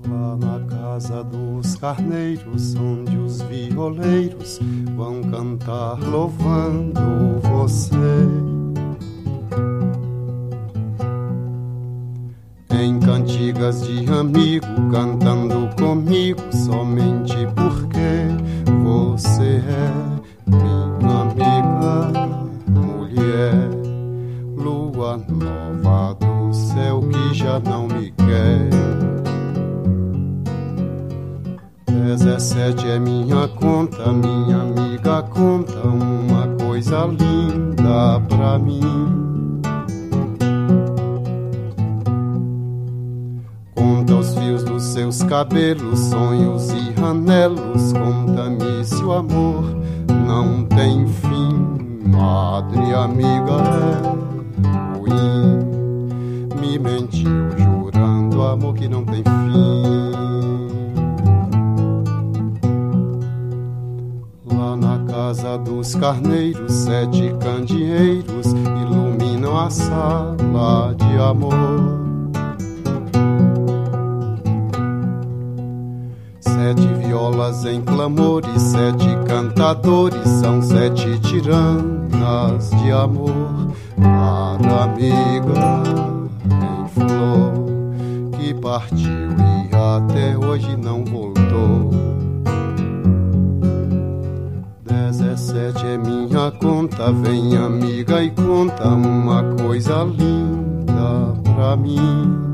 [0.07, 4.59] Lá na casa dos carneiros, onde os violeiros
[4.95, 8.52] vão cantar louvando você.
[13.53, 18.27] Cantigas de amigo, cantando comigo, somente porque
[18.84, 19.91] você é
[20.47, 22.11] minha amiga,
[22.67, 23.69] mulher,
[24.57, 28.69] lua nova do céu que já não me quer.
[31.88, 39.23] Dezessete é minha conta, minha amiga conta uma coisa linda pra mim.
[44.94, 47.94] Seus cabelos, sonhos e ranelos.
[47.94, 49.64] Conta-me se o amor
[50.28, 51.99] não tem fim.
[52.06, 55.65] Madre amiga é ruim.
[56.61, 60.11] Me mentiu jurando amor que não tem fim.
[64.56, 72.02] Lá na casa dos carneiros, sete candeeiros iluminam a sala de amor.
[77.53, 85.84] fazem clamores, sete cantadores são sete tiranas de amor para amiga
[86.49, 87.53] em flor
[88.31, 91.91] que partiu e até hoje não voltou.
[94.84, 102.52] Dezessete é minha conta, vem amiga e conta uma coisa linda pra mim.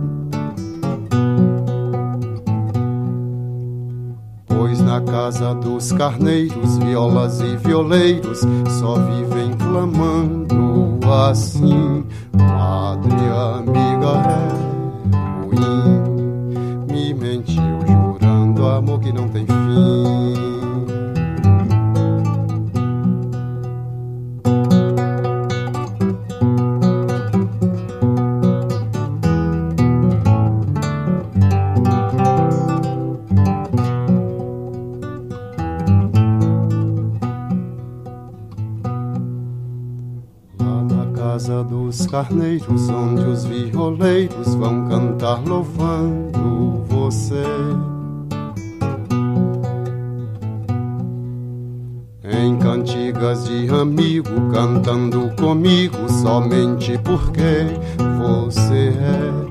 [5.00, 8.42] Na casa dos carneiros, violas e violeiros
[8.80, 11.00] só vivem clamando
[11.30, 12.04] assim.
[12.34, 15.99] Madre amiga é ruim,
[42.10, 47.44] carneiros, onde os violeiros vão cantar louvando você.
[52.24, 57.68] Em cantigas de amigo, cantando comigo, somente porque
[58.18, 59.49] você é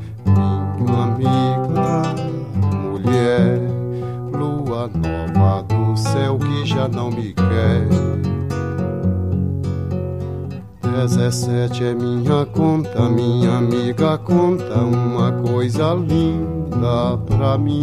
[11.08, 17.82] 17 é minha conta, minha amiga conta uma coisa linda pra mim.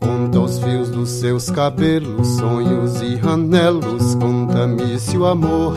[0.00, 4.16] Conta os fios dos seus cabelos, sonhos e anelos.
[4.16, 5.76] Conta-me se o amor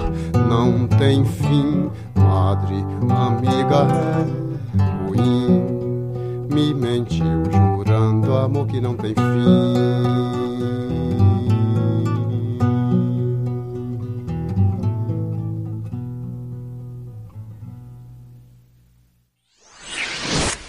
[0.49, 1.91] não tem fim.
[2.15, 6.47] Madre, amiga é ruim.
[6.51, 10.90] Me mentiu jurando amor que não tem fim.